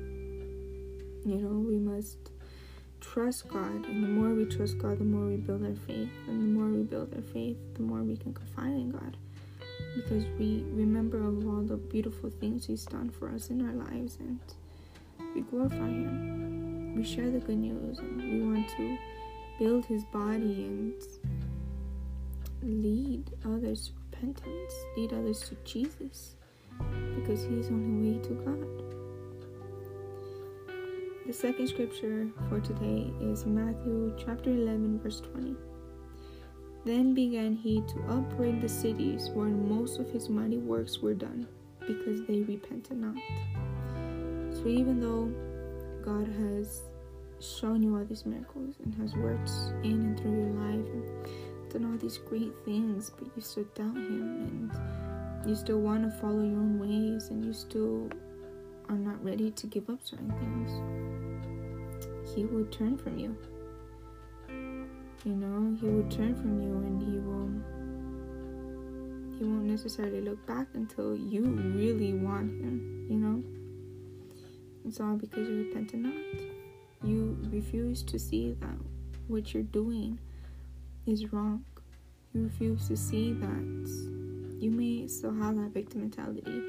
You 1.26 1.36
know, 1.36 1.60
we 1.60 1.78
must 1.78 2.18
trust 3.00 3.48
God, 3.48 3.86
and 3.86 4.04
the 4.04 4.08
more 4.08 4.34
we 4.34 4.46
trust 4.46 4.78
God, 4.78 5.00
the 5.00 5.06
more 5.06 5.28
we 5.28 5.38
build 5.38 5.64
our 5.64 5.76
faith, 5.88 6.10
and 6.28 6.42
the 6.42 6.60
more 6.60 6.68
we 6.68 6.84
build 6.84 7.14
our 7.16 7.22
faith, 7.22 7.58
the 7.76 7.82
more 7.82 8.04
we 8.04 8.18
can 8.18 8.34
confide 8.34 8.74
in 8.74 8.92
God 8.92 9.18
because 9.96 10.26
we 10.40 10.64
remember 10.72 11.18
of 11.18 11.48
all 11.48 11.62
the 11.62 11.78
beautiful 11.78 12.30
things 12.30 12.66
He's 12.66 12.86
done 12.86 13.10
for 13.10 13.30
us 13.30 13.50
in 13.50 13.66
our 13.66 13.74
lives 13.74 14.18
and 14.20 14.40
we 15.36 15.42
glorify 15.42 15.76
Him. 15.76 16.96
We 16.96 17.04
share 17.04 17.30
the 17.30 17.40
good 17.40 17.58
news 17.58 18.00
and 18.00 18.22
we 18.22 18.42
want 18.42 18.68
to 18.78 18.98
build 19.60 19.86
His 19.86 20.04
body 20.06 20.66
and 20.66 20.94
lead 22.62 23.30
others 23.46 23.88
to 23.88 23.94
repentance, 24.12 24.74
lead 24.98 25.14
others 25.14 25.50
to 25.50 25.56
Jesus 25.64 26.36
because 27.16 27.44
He's 27.44 27.68
the 27.68 27.74
only 27.74 28.14
way 28.14 28.20
to 28.24 28.34
God. 28.34 28.83
The 31.26 31.32
second 31.32 31.70
scripture 31.70 32.28
for 32.50 32.60
today 32.60 33.10
is 33.22 33.46
Matthew 33.46 34.14
chapter 34.18 34.50
11, 34.50 35.00
verse 35.00 35.22
20. 35.22 35.56
Then 36.84 37.14
began 37.14 37.56
he 37.56 37.82
to 37.82 38.04
upbraid 38.10 38.60
the 38.60 38.68
cities 38.68 39.30
where 39.34 39.48
most 39.48 40.00
of 40.00 40.12
his 40.12 40.28
mighty 40.28 40.58
works 40.58 41.00
were 41.00 41.14
done, 41.14 41.48
because 41.88 42.26
they 42.28 42.42
repented 42.42 42.98
not. 42.98 43.16
So 44.54 44.68
even 44.68 45.00
though 45.00 45.32
God 46.04 46.28
has 46.28 46.82
shown 47.40 47.82
you 47.82 47.96
all 47.96 48.04
these 48.04 48.26
miracles 48.26 48.76
and 48.84 48.94
has 48.96 49.16
worked 49.16 49.50
in 49.82 49.94
and 49.94 50.20
through 50.20 50.32
your 50.32 50.50
life 50.50 50.88
and 50.92 51.72
done 51.72 51.90
all 51.90 51.98
these 51.98 52.18
great 52.18 52.52
things, 52.66 53.10
but 53.18 53.30
you 53.34 53.42
still 53.42 53.64
doubt 53.76 53.96
him 53.96 54.70
and 55.42 55.50
you 55.50 55.56
still 55.56 55.80
want 55.80 56.04
to 56.04 56.12
follow 56.20 56.44
your 56.44 56.60
own 56.60 56.80
ways 56.80 57.30
and 57.30 57.46
you 57.46 57.54
still 57.54 58.10
are 58.90 58.98
not 58.98 59.24
ready 59.24 59.50
to 59.52 59.68
give 59.68 59.90
up 59.90 60.00
certain 60.04 60.30
things, 60.32 60.72
he 62.36 62.46
will 62.46 62.66
turn 62.66 62.98
from 62.98 63.18
you. 63.18 63.36
You 65.26 65.36
know 65.36 65.78
he 65.80 65.88
will 65.88 66.10
turn 66.10 66.36
from 66.36 66.62
you 66.62 66.72
and 66.72 67.02
he 67.02 67.18
will 67.20 67.50
he 69.38 69.46
won't 69.46 69.66
necessarily 69.66 70.22
look 70.22 70.46
back 70.46 70.68
until 70.74 71.16
you 71.16 71.44
really 71.44 72.14
want 72.14 72.50
him 72.62 72.94
you 73.10 73.18
know? 73.18 73.44
It's 74.86 75.00
all 75.00 75.16
because 75.16 75.48
you 75.48 75.66
repented 75.66 76.00
not. 76.00 76.14
You 77.04 77.38
refuse 77.52 78.02
to 78.04 78.18
see 78.18 78.54
that 78.60 78.78
what 79.28 79.54
you're 79.54 79.64
doing 79.64 80.20
is 81.06 81.32
wrong. 81.32 81.64
You 82.34 82.44
refuse 82.44 82.88
to 82.88 82.98
see 82.98 83.34
that 83.34 84.58
you 84.60 84.72
may 84.72 85.08
still 85.08 85.34
have 85.34 85.56
that 85.58 85.74
victim 85.74 86.02
mentality. 86.02 86.64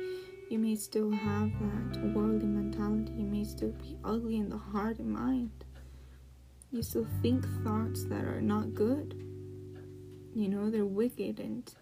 You 0.51 0.59
may 0.59 0.77
still 0.77 1.11
have 1.11 1.51
that 1.51 2.15
worldly 2.15 2.47
mentality 2.47 3.04
still 3.73 3.83
be 3.83 3.97
ugly 4.05 4.37
in 4.37 4.49
the 4.49 4.59
heart 4.59 4.99
and 4.99 5.11
mind 5.11 5.51
you 6.75 6.83
still 6.83 7.07
think 7.23 7.47
thoughts 7.63 8.03
that 8.07 8.25
are 8.25 8.41
not 8.41 8.75
good. 8.75 9.15
You 10.35 10.49
know, 10.49 10.71
they're 10.71 10.85
wicked 10.85 11.39
and 11.39 11.73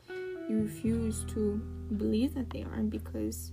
you 0.50 0.60
refuse 0.60 1.24
to 1.28 1.56
believe 1.96 2.34
that 2.34 2.50
they 2.50 2.64
are 2.64 2.82
because 2.82 3.52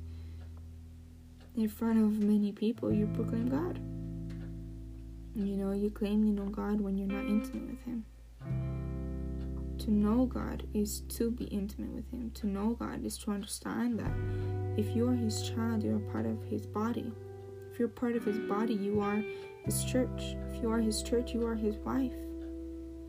in 1.56 1.70
front 1.70 1.98
of 2.00 2.20
many 2.20 2.52
people 2.52 2.92
you 2.92 3.08
proclaim 3.15 3.48
God. 3.48 3.78
You 5.34 5.56
know, 5.56 5.72
you 5.72 5.89
claim 5.89 6.26
you 6.26 6.34
know 6.34 6.50
God 6.50 6.82
when 6.82 6.98
you're 6.98 7.08
not 7.08 7.26
intimate 7.26 7.70
with 7.70 7.84
Him. 7.86 8.04
To 9.78 9.92
know 9.92 10.26
God 10.26 10.68
is 10.74 11.04
to 11.08 11.32
be 11.32 11.46
intimate 11.46 11.92
with 11.92 12.12
Him. 12.12 12.32
To 12.32 12.48
know 12.48 12.72
God 12.78 13.06
is 13.06 13.18
to 13.20 13.32
understand 13.32 13.98
that 14.00 14.12
if 14.78 14.94
you 14.94 15.08
are 15.08 15.15
His 15.15 15.50
child, 15.50 15.84
you're 15.84 15.96
a 15.96 16.12
part 16.12 16.26
of 16.26 16.44
His 16.44 16.65
body. 16.65 17.13
You're 17.80 17.88
part 17.88 18.15
of 18.15 18.26
His 18.26 18.38
body, 18.38 18.74
you 18.76 19.00
are 19.00 19.24
his 19.70 19.84
church. 19.84 20.36
If 20.52 20.62
you 20.62 20.72
are 20.72 20.80
his 20.80 21.04
church, 21.04 21.34
you 21.34 21.46
are 21.46 21.56
his 21.56 21.76
wife. 21.78 22.13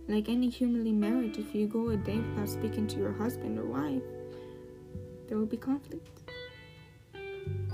Like 0.09 0.29
any 0.29 0.51
humanly 0.51 0.93
marriage, 0.93 1.39
if 1.39 1.55
you 1.55 1.67
go 1.67 1.91
a 1.91 1.97
day 1.97 2.19
without 2.19 2.49
speaking 2.49 2.87
to 2.89 2.99
your 2.99 3.13
husband 3.13 3.59
or 3.59 3.65
wife, 3.65 4.03
there 5.27 5.39
will 5.39 5.47
be 5.47 5.57
conflict. 5.57 6.21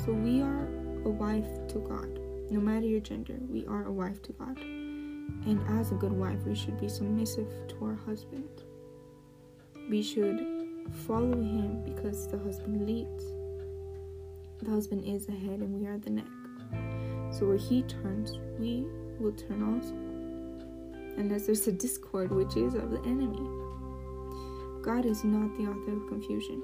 So 0.05 0.13
we 0.13 0.43
are 0.43 0.67
a 1.05 1.11
wife 1.11 1.67
to 1.69 1.79
God. 1.79 2.21
No 2.51 2.61
matter 2.61 2.87
your 2.87 3.01
gender, 3.01 3.39
we 3.49 3.67
are 3.67 3.87
a 3.87 3.93
wife 3.93 4.23
to 4.23 4.33
God. 4.35 4.59
And 4.61 5.61
as 5.81 5.91
a 5.91 5.95
good 5.95 6.13
wife, 6.13 6.45
we 6.47 6.55
should 6.55 6.79
be 6.79 6.89
submissive 6.89 7.51
to 7.69 7.85
our 7.85 7.95
husband. 8.07 8.63
we 9.91 10.03
should 10.03 10.39
follow 11.07 11.41
him 11.41 11.83
because 11.85 12.29
the 12.29 12.39
husband 12.39 12.87
leads. 12.87 13.25
The 14.59 14.71
husband 14.71 15.05
is 15.05 15.27
the 15.27 15.33
head 15.33 15.61
and 15.61 15.81
we 15.81 15.87
are 15.87 15.99
the 15.99 16.11
neck. 16.11 16.36
So 17.31 17.47
where 17.47 17.57
he 17.57 17.83
turns, 17.83 18.39
we 18.59 18.87
will 19.19 19.33
turn 19.33 19.63
also. 19.63 19.95
And 21.21 21.33
as 21.33 21.47
there's 21.47 21.67
a 21.67 21.73
discord, 21.73 22.31
which 22.31 22.57
is 22.57 22.75
of 22.75 22.91
the 22.91 23.01
enemy. 23.01 23.47
God 24.83 25.05
is 25.05 25.25
not 25.25 25.57
the 25.57 25.65
author 25.65 25.97
of 25.97 26.07
confusion. 26.09 26.63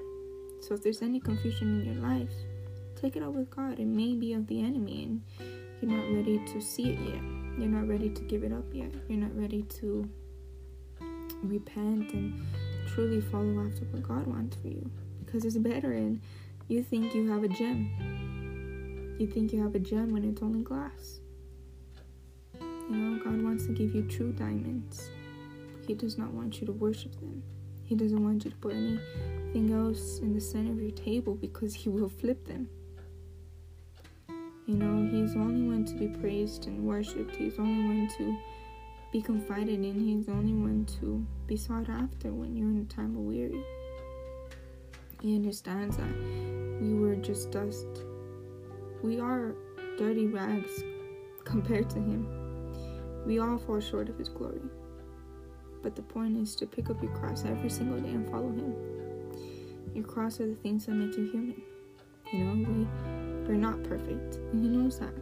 So 0.60 0.74
if 0.74 0.82
there's 0.82 1.02
any 1.02 1.18
confusion 1.18 1.80
in 1.80 1.92
your 1.92 2.02
life, 2.02 2.32
take 2.94 3.16
it 3.16 3.22
up 3.22 3.32
with 3.32 3.50
God. 3.50 3.80
It 3.80 3.86
may 3.86 4.14
be 4.14 4.32
of 4.34 4.46
the 4.46 4.60
enemy 4.60 5.02
and 5.02 5.22
you're 5.80 5.90
not 5.90 6.14
ready 6.14 6.38
to 6.52 6.60
see 6.60 6.90
it 6.90 7.00
yet. 7.00 7.22
You're 7.58 7.68
not 7.68 7.88
ready 7.88 8.10
to 8.10 8.22
give 8.22 8.44
it 8.44 8.52
up 8.52 8.64
yet. 8.72 8.92
You're 9.08 9.18
not 9.18 9.36
ready 9.36 9.62
to 9.80 10.08
repent 11.42 12.12
and 12.12 12.40
truly 12.86 13.20
follow 13.20 13.66
after 13.66 13.84
what 13.86 14.04
God 14.04 14.26
wants 14.28 14.56
for 14.56 14.68
you. 14.68 14.88
Because 15.24 15.44
it's 15.44 15.56
better 15.56 15.92
and 15.92 16.20
you 16.68 16.84
think 16.84 17.14
you 17.14 17.28
have 17.30 17.42
a 17.42 17.48
gem. 17.48 18.41
You 19.22 19.28
think 19.28 19.52
you 19.52 19.62
have 19.62 19.76
a 19.76 19.78
gem 19.78 20.08
when 20.08 20.24
it's 20.24 20.42
only 20.42 20.64
glass. 20.64 21.20
You 22.60 22.90
know, 22.90 23.22
God 23.22 23.40
wants 23.40 23.66
to 23.66 23.72
give 23.72 23.94
you 23.94 24.02
true 24.02 24.32
diamonds. 24.32 25.10
He 25.86 25.94
does 25.94 26.18
not 26.18 26.32
want 26.32 26.60
you 26.60 26.66
to 26.66 26.72
worship 26.72 27.14
them. 27.20 27.40
He 27.84 27.94
doesn't 27.94 28.20
want 28.20 28.44
you 28.44 28.50
to 28.50 28.56
put 28.56 28.74
anything 28.74 29.72
else 29.72 30.18
in 30.18 30.34
the 30.34 30.40
center 30.40 30.72
of 30.72 30.82
your 30.82 30.90
table 30.90 31.36
because 31.36 31.72
He 31.72 31.88
will 31.88 32.08
flip 32.08 32.44
them. 32.48 32.68
You 34.66 34.74
know, 34.74 35.08
He's 35.08 35.34
the 35.34 35.38
only 35.38 35.68
one 35.68 35.84
to 35.84 35.94
be 35.94 36.08
praised 36.08 36.66
and 36.66 36.84
worshipped. 36.84 37.36
He's 37.36 37.54
the 37.54 37.62
only 37.62 37.84
one 37.84 38.08
to 38.18 38.36
be 39.12 39.22
confided 39.22 39.84
in. 39.84 40.00
He's 40.00 40.26
the 40.26 40.32
only 40.32 40.52
one 40.52 40.84
to 40.98 41.24
be 41.46 41.56
sought 41.56 41.88
after 41.88 42.32
when 42.32 42.56
you're 42.56 42.70
in 42.70 42.78
a 42.78 42.92
time 42.92 43.16
of 43.16 43.22
weary. 43.22 43.62
He 45.20 45.36
understands 45.36 45.96
that 45.96 46.12
we 46.80 46.94
were 46.94 47.14
just 47.14 47.52
dust. 47.52 47.86
We 49.02 49.18
are 49.18 49.54
dirty 49.98 50.26
rags 50.26 50.84
compared 51.44 51.90
to 51.90 51.98
Him. 51.98 52.26
We 53.26 53.38
all 53.38 53.58
fall 53.58 53.80
short 53.80 54.08
of 54.08 54.18
His 54.18 54.28
glory. 54.28 54.62
But 55.82 55.96
the 55.96 56.02
point 56.02 56.36
is 56.36 56.54
to 56.56 56.66
pick 56.66 56.88
up 56.90 57.02
your 57.02 57.12
cross 57.12 57.44
every 57.44 57.70
single 57.70 57.98
day 57.98 58.10
and 58.10 58.28
follow 58.30 58.50
Him. 58.50 58.74
Your 59.94 60.04
cross 60.04 60.40
are 60.40 60.46
the 60.46 60.54
things 60.54 60.86
that 60.86 60.92
make 60.92 61.16
you 61.16 61.30
human. 61.30 61.62
You 62.32 62.44
know, 62.44 62.68
we 62.68 62.86
we're 63.46 63.56
not 63.56 63.82
perfect, 63.82 64.36
and 64.36 64.62
He 64.62 64.68
knows 64.68 64.98
that. 65.00 65.12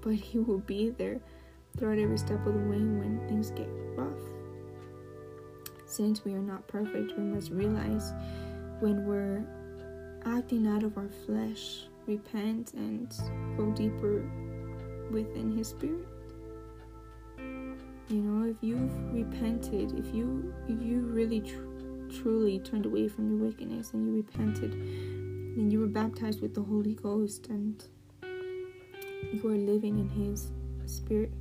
But 0.00 0.14
He 0.14 0.38
will 0.38 0.58
be 0.58 0.90
there 0.90 1.20
throughout 1.78 1.98
every 1.98 2.18
step 2.18 2.44
of 2.46 2.52
the 2.52 2.60
way 2.60 2.78
when 2.78 3.24
things 3.28 3.50
get 3.52 3.68
rough. 3.96 4.18
Since 5.86 6.24
we 6.24 6.34
are 6.34 6.42
not 6.42 6.66
perfect, 6.66 7.16
we 7.16 7.24
must 7.24 7.50
realize 7.50 8.12
when 8.80 9.06
we're 9.06 9.44
acting 10.24 10.66
out 10.66 10.82
of 10.82 10.96
our 10.96 11.08
flesh, 11.26 11.84
repent 12.06 12.74
and 12.74 13.12
go 13.56 13.70
deeper 13.70 14.22
within 15.10 15.56
His 15.56 15.68
Spirit. 15.68 16.06
You 18.08 18.20
know, 18.20 18.50
if 18.50 18.56
you've 18.60 18.92
repented, 19.12 19.98
if 19.98 20.14
you 20.14 20.52
if 20.68 20.82
you 20.82 21.00
really 21.00 21.40
tr- 21.40 22.20
truly 22.22 22.58
turned 22.58 22.86
away 22.86 23.08
from 23.08 23.30
your 23.30 23.46
wickedness 23.48 23.92
and 23.92 24.06
you 24.06 24.16
repented, 24.16 24.72
then 24.72 25.70
you 25.70 25.80
were 25.80 25.86
baptized 25.86 26.42
with 26.42 26.54
the 26.54 26.62
Holy 26.62 26.94
Ghost 26.94 27.46
and 27.48 27.82
you 29.32 29.48
are 29.48 29.56
living 29.56 29.98
in 29.98 30.08
His 30.08 30.50
Spirit. 30.86 31.32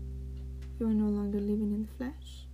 You 0.80 0.88
are 0.88 0.94
no 0.94 1.10
longer 1.10 1.40
living 1.40 1.74
in 1.74 1.84
the 1.84 1.94
flesh. 1.98 2.48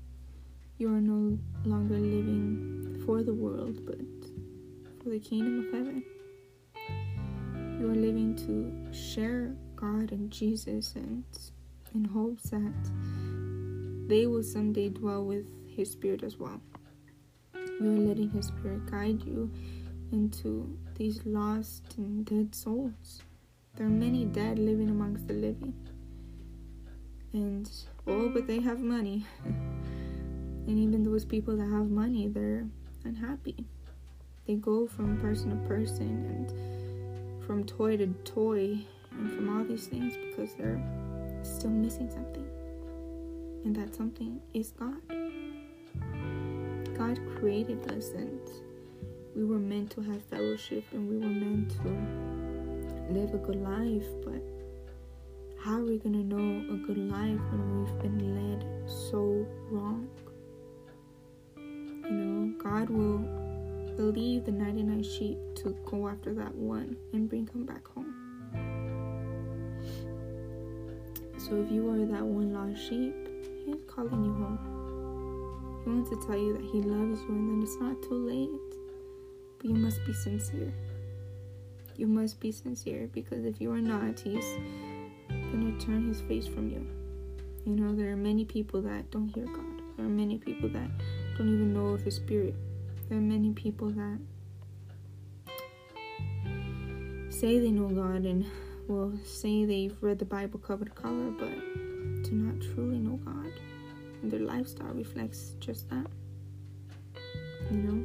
You 0.80 0.90
are 0.90 1.02
no 1.02 1.38
longer 1.64 1.96
living 1.96 3.02
for 3.06 3.24
the 3.24 3.34
world, 3.34 3.86
but 3.86 4.00
for 5.04 5.10
the 5.10 5.20
kingdom 5.20 5.60
of 5.60 5.74
heaven. 5.74 6.04
You 7.80 7.92
are 7.92 7.96
living 7.96 8.36
to 8.48 8.94
share 8.98 9.54
God 9.76 10.12
and 10.12 10.32
Jesus 10.32 10.96
and 10.96 11.24
in 11.94 12.06
hopes 12.06 12.50
that 12.50 12.74
they 14.08 14.26
will 14.26 14.42
someday 14.42 14.90
dwell 14.90 15.24
with 15.24 15.46
His 15.68 15.92
Spirit 15.92 16.24
as 16.24 16.38
well. 16.38 16.60
You 17.54 17.92
are 17.92 18.08
letting 18.08 18.32
His 18.32 18.48
Spirit 18.48 18.90
guide 18.90 19.22
you 19.24 19.52
into 20.12 20.76
these 20.96 21.24
lost 21.26 21.84
and 21.98 22.26
dead 22.26 22.56
souls. 22.56 23.22
There 23.76 23.86
are 23.86 23.90
many 23.90 24.26
dead 24.26 24.58
living 24.58 24.90
amongst 24.90 25.28
the 25.28 25.36
living. 25.36 25.74
And, 27.34 27.70
oh, 28.08 28.30
but 28.30 28.48
they 28.48 28.60
have 28.60 28.80
money. 28.80 29.24
and 29.46 30.80
even 30.80 31.04
those 31.04 31.26
people 31.26 31.56
that 31.58 31.70
have 31.70 31.92
money, 31.92 32.28
they're 32.28 32.66
unhappy. 33.06 33.66
They 34.48 34.56
go 34.56 34.88
from 34.88 35.20
person 35.20 35.52
to 35.52 35.68
person 35.68 36.08
and 36.08 36.77
from 37.48 37.64
toy 37.64 37.96
to 37.96 38.08
toy 38.26 38.78
and 39.12 39.32
from 39.32 39.58
all 39.58 39.64
these 39.64 39.88
things 39.88 40.14
because 40.18 40.54
they're 40.56 40.84
still 41.44 41.70
missing 41.70 42.12
something 42.12 42.46
and 43.64 43.74
that 43.74 43.96
something 43.96 44.42
is 44.54 44.72
God. 44.72 45.02
God 46.98 47.18
created 47.40 47.90
us 47.94 48.10
and 48.10 48.42
we 49.34 49.46
were 49.46 49.60
meant 49.60 49.92
to 49.92 50.02
have 50.02 50.22
fellowship 50.24 50.84
and 50.92 51.08
we 51.08 51.16
were 51.16 51.34
meant 51.34 51.70
to 51.72 53.14
live 53.14 53.34
a 53.34 53.38
good 53.38 53.62
life, 53.62 54.08
but 54.26 54.44
how 55.64 55.78
are 55.78 55.86
we 55.86 56.00
to 56.00 56.10
know 56.10 56.74
a 56.74 56.78
good 56.86 56.98
life 56.98 57.40
when 57.52 57.80
we've 57.80 58.00
been 58.00 58.36
led 58.36 58.90
so 58.90 59.48
wrong? 59.72 60.10
You 61.56 62.12
know, 62.12 62.54
God 62.62 62.90
will 62.90 63.37
leave 64.04 64.46
the 64.46 64.52
99 64.52 65.04
sheep 65.04 65.38
to 65.56 65.76
go 65.86 66.08
after 66.08 66.34
that 66.34 66.54
one 66.56 66.96
and 67.14 67.30
bring 67.30 67.48
him 67.48 67.66
back 67.66 67.88
home. 67.88 68.14
So 71.38 71.62
if 71.62 71.72
you 71.72 71.90
are 71.90 72.06
that 72.06 72.26
one 72.26 72.54
lost 72.54 72.90
sheep, 72.90 73.16
He's 73.66 73.84
calling 73.88 74.24
you 74.24 74.34
home. 74.34 75.82
He 75.84 75.90
wants 75.90 76.10
to 76.10 76.16
tell 76.28 76.38
you 76.38 76.54
that 76.54 76.64
He 76.64 76.82
loves 76.82 77.22
you 77.22 77.30
and 77.30 77.62
that 77.62 77.66
it's 77.66 77.78
not 77.80 78.02
too 78.02 78.28
late. 78.28 78.50
But 79.58 79.68
you 79.68 79.76
must 79.76 80.06
be 80.06 80.14
sincere. 80.14 80.74
You 81.96 82.08
must 82.08 82.40
be 82.40 82.52
sincere 82.52 83.10
because 83.14 83.46
if 83.46 83.62
you 83.62 83.72
are 83.72 83.82
not, 83.82 84.20
He's 84.20 84.46
to 85.30 85.86
turn 85.86 86.08
His 86.08 86.22
face 86.22 86.48
from 86.48 86.70
you. 86.70 86.86
You 87.66 87.76
know, 87.76 87.96
there 87.96 88.12
are 88.12 88.18
many 88.18 88.46
people 88.46 88.82
that 88.84 89.10
don't 89.12 89.30
hear 89.30 89.46
God, 89.46 89.82
there 89.98 90.06
are 90.06 90.10
many 90.10 90.38
people 90.38 90.70
that 90.70 90.90
don't 91.38 91.48
even 91.54 91.74
know 91.74 91.88
of 91.88 92.02
His 92.02 92.16
Spirit. 92.16 92.56
There 93.10 93.18
are 93.18 93.22
many 93.22 93.54
people 93.54 93.90
that 93.92 94.20
say 97.30 97.60
they 97.60 97.72
know 97.72 97.88
God 97.88 98.26
and 98.26 98.46
will 98.90 99.18
say 99.24 99.64
they've 99.64 99.96
read 100.02 100.20
the 100.20 100.26
Bible 100.26 100.60
cover 100.60 100.84
to 100.84 100.92
cover, 100.92 101.32
but 101.32 101.54
do 102.24 102.32
not 102.34 102.62
truly 102.74 103.00
know 103.00 103.16
God. 103.16 103.54
And 104.22 104.30
their 104.30 104.42
lifestyle 104.42 104.94
reflects 104.94 105.56
just 105.60 105.90
that. 105.90 106.08
You 107.72 107.78
know? 107.78 108.04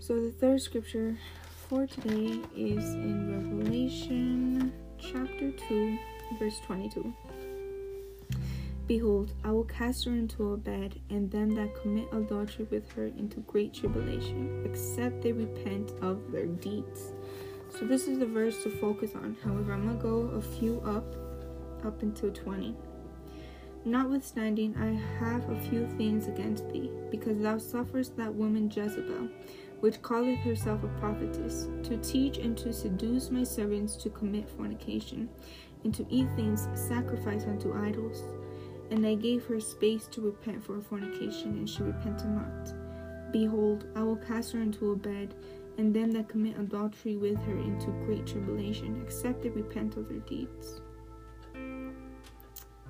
So 0.00 0.16
the 0.20 0.32
third 0.32 0.60
scripture 0.60 1.16
for 1.68 1.86
today 1.86 2.40
is 2.56 2.94
in 2.94 3.30
Revelation 3.30 4.72
chapter 4.98 5.52
2, 5.52 5.98
verse 6.40 6.58
22. 6.66 7.14
Behold, 8.88 9.34
I 9.44 9.50
will 9.50 9.64
cast 9.64 10.06
her 10.06 10.12
into 10.12 10.54
a 10.54 10.56
bed, 10.56 10.98
and 11.10 11.30
them 11.30 11.54
that 11.56 11.74
commit 11.82 12.08
adultery 12.10 12.66
with 12.70 12.90
her 12.92 13.04
into 13.04 13.40
great 13.40 13.74
tribulation, 13.74 14.62
except 14.64 15.20
they 15.20 15.32
repent 15.32 15.92
of 16.00 16.32
their 16.32 16.46
deeds. 16.46 17.12
So, 17.68 17.84
this 17.84 18.08
is 18.08 18.18
the 18.18 18.24
verse 18.24 18.62
to 18.62 18.70
focus 18.70 19.10
on. 19.14 19.36
However, 19.44 19.74
I'm 19.74 19.86
to 19.86 20.02
go 20.02 20.20
a 20.28 20.40
few 20.40 20.80
up 20.80 21.04
up 21.84 22.00
until 22.00 22.30
20. 22.30 22.74
Notwithstanding, 23.84 24.74
I 24.78 24.92
have 25.22 25.48
a 25.50 25.60
few 25.68 25.86
things 25.98 26.26
against 26.26 26.66
thee, 26.70 26.90
because 27.10 27.38
thou 27.40 27.58
sufferest 27.58 28.16
that 28.16 28.34
woman 28.34 28.70
Jezebel, 28.74 29.28
which 29.80 30.02
calleth 30.02 30.38
herself 30.38 30.82
a 30.82 30.88
prophetess, 30.98 31.68
to 31.82 31.98
teach 31.98 32.38
and 32.38 32.56
to 32.56 32.72
seduce 32.72 33.30
my 33.30 33.44
servants 33.44 33.96
to 33.96 34.08
commit 34.08 34.48
fornication, 34.48 35.28
and 35.84 35.94
to 35.94 36.06
eat 36.08 36.26
things 36.36 36.68
sacrificed 36.74 37.46
unto 37.46 37.74
idols. 37.74 38.24
And 38.90 39.06
I 39.06 39.14
gave 39.14 39.44
her 39.46 39.60
space 39.60 40.06
to 40.08 40.20
repent 40.20 40.64
for 40.64 40.74
her 40.74 40.80
fornication, 40.80 41.58
and 41.58 41.68
she 41.68 41.82
repented 41.82 42.30
not. 42.30 42.72
Behold, 43.32 43.86
I 43.94 44.02
will 44.02 44.16
cast 44.16 44.52
her 44.52 44.60
into 44.60 44.92
a 44.92 44.96
bed, 44.96 45.34
and 45.76 45.94
them 45.94 46.10
that 46.12 46.28
commit 46.28 46.58
adultery 46.58 47.16
with 47.16 47.38
her 47.44 47.56
into 47.56 47.90
great 48.06 48.26
tribulation, 48.26 49.00
except 49.04 49.42
they 49.42 49.50
repent 49.50 49.96
of 49.96 50.08
their 50.08 50.18
deeds 50.20 50.80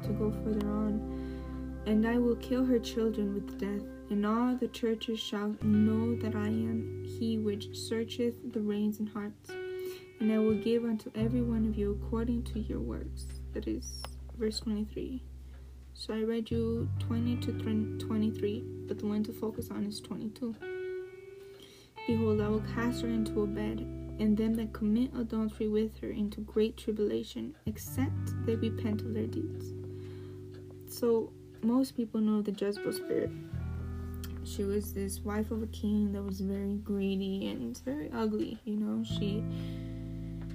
to 0.03 0.13
go 0.13 0.31
further 0.31 0.69
on. 0.69 1.83
And 1.87 2.07
I 2.07 2.19
will 2.19 2.37
kill 2.37 2.65
her 2.65 2.79
children 2.79 3.35
with 3.35 3.59
death, 3.59 3.87
and 4.11 4.25
all 4.25 4.55
the 4.55 4.69
churches 4.69 5.19
shall 5.19 5.55
know 5.63 6.15
that 6.17 6.35
I 6.35 6.49
am 6.49 7.05
he 7.19 7.39
which 7.39 7.77
searcheth 7.77 8.53
the 8.53 8.61
reins 8.61 8.99
and 8.99 9.09
hearts. 9.09 9.51
And 10.21 10.33
I 10.33 10.39
will 10.39 10.55
give 10.55 10.85
unto 10.85 11.11
every 11.15 11.43
one 11.43 11.67
of 11.67 11.77
you 11.77 11.99
according 12.03 12.43
to 12.45 12.61
your 12.61 12.81
works. 12.81 13.27
That 13.55 13.69
is 13.69 14.01
verse 14.37 14.61
23. 14.61 15.23
So 15.99 16.15
I 16.15 16.23
read 16.23 16.49
you 16.49 16.89
20 17.01 17.39
to 17.39 17.53
23, 17.99 18.65
but 18.87 19.01
the 19.01 19.07
one 19.07 19.25
to 19.25 19.33
focus 19.33 19.69
on 19.73 19.85
is 19.85 19.99
22. 19.99 20.55
Behold, 22.07 22.41
I 22.41 22.47
will 22.47 22.63
cast 22.73 23.03
her 23.03 23.09
into 23.09 23.43
a 23.43 23.49
bed, 23.49 23.81
and 24.21 24.37
them 24.37 24.55
that 24.55 24.73
commit 24.73 25.11
adultery 25.17 25.67
with 25.67 25.99
her 25.99 26.11
into 26.11 26.41
great 26.43 26.77
tribulation, 26.77 27.57
except 27.67 28.13
they 28.47 28.55
repent 28.55 29.01
of 29.01 29.13
their 29.13 29.27
deeds. 29.27 29.73
So, 30.89 31.33
most 31.63 31.97
people 31.97 32.21
know 32.21 32.43
the 32.43 32.53
Jezebel 32.53 32.93
spirit. 32.93 33.31
She 34.45 34.63
was 34.63 34.95
this 34.95 35.19
wife 35.19 35.51
of 35.51 35.65
a 35.65 35.67
king 35.67 36.13
that 36.13 36.23
was 36.23 36.39
very 36.41 36.75
greedy 36.75 37.49
and 37.49 37.77
very 37.79 38.09
ugly, 38.13 38.61
you 38.65 38.77
know. 38.77 39.03
She 39.03 39.43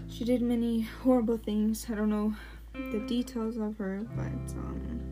she 0.10 0.24
did 0.24 0.42
many 0.42 0.84
horrible 1.02 1.38
things. 1.38 1.86
I 1.92 1.96
don't 1.96 2.10
know 2.10 2.34
the 2.92 3.00
details 3.08 3.58
of 3.58 3.78
her, 3.78 4.08
but 4.16 4.56
um 4.58 5.03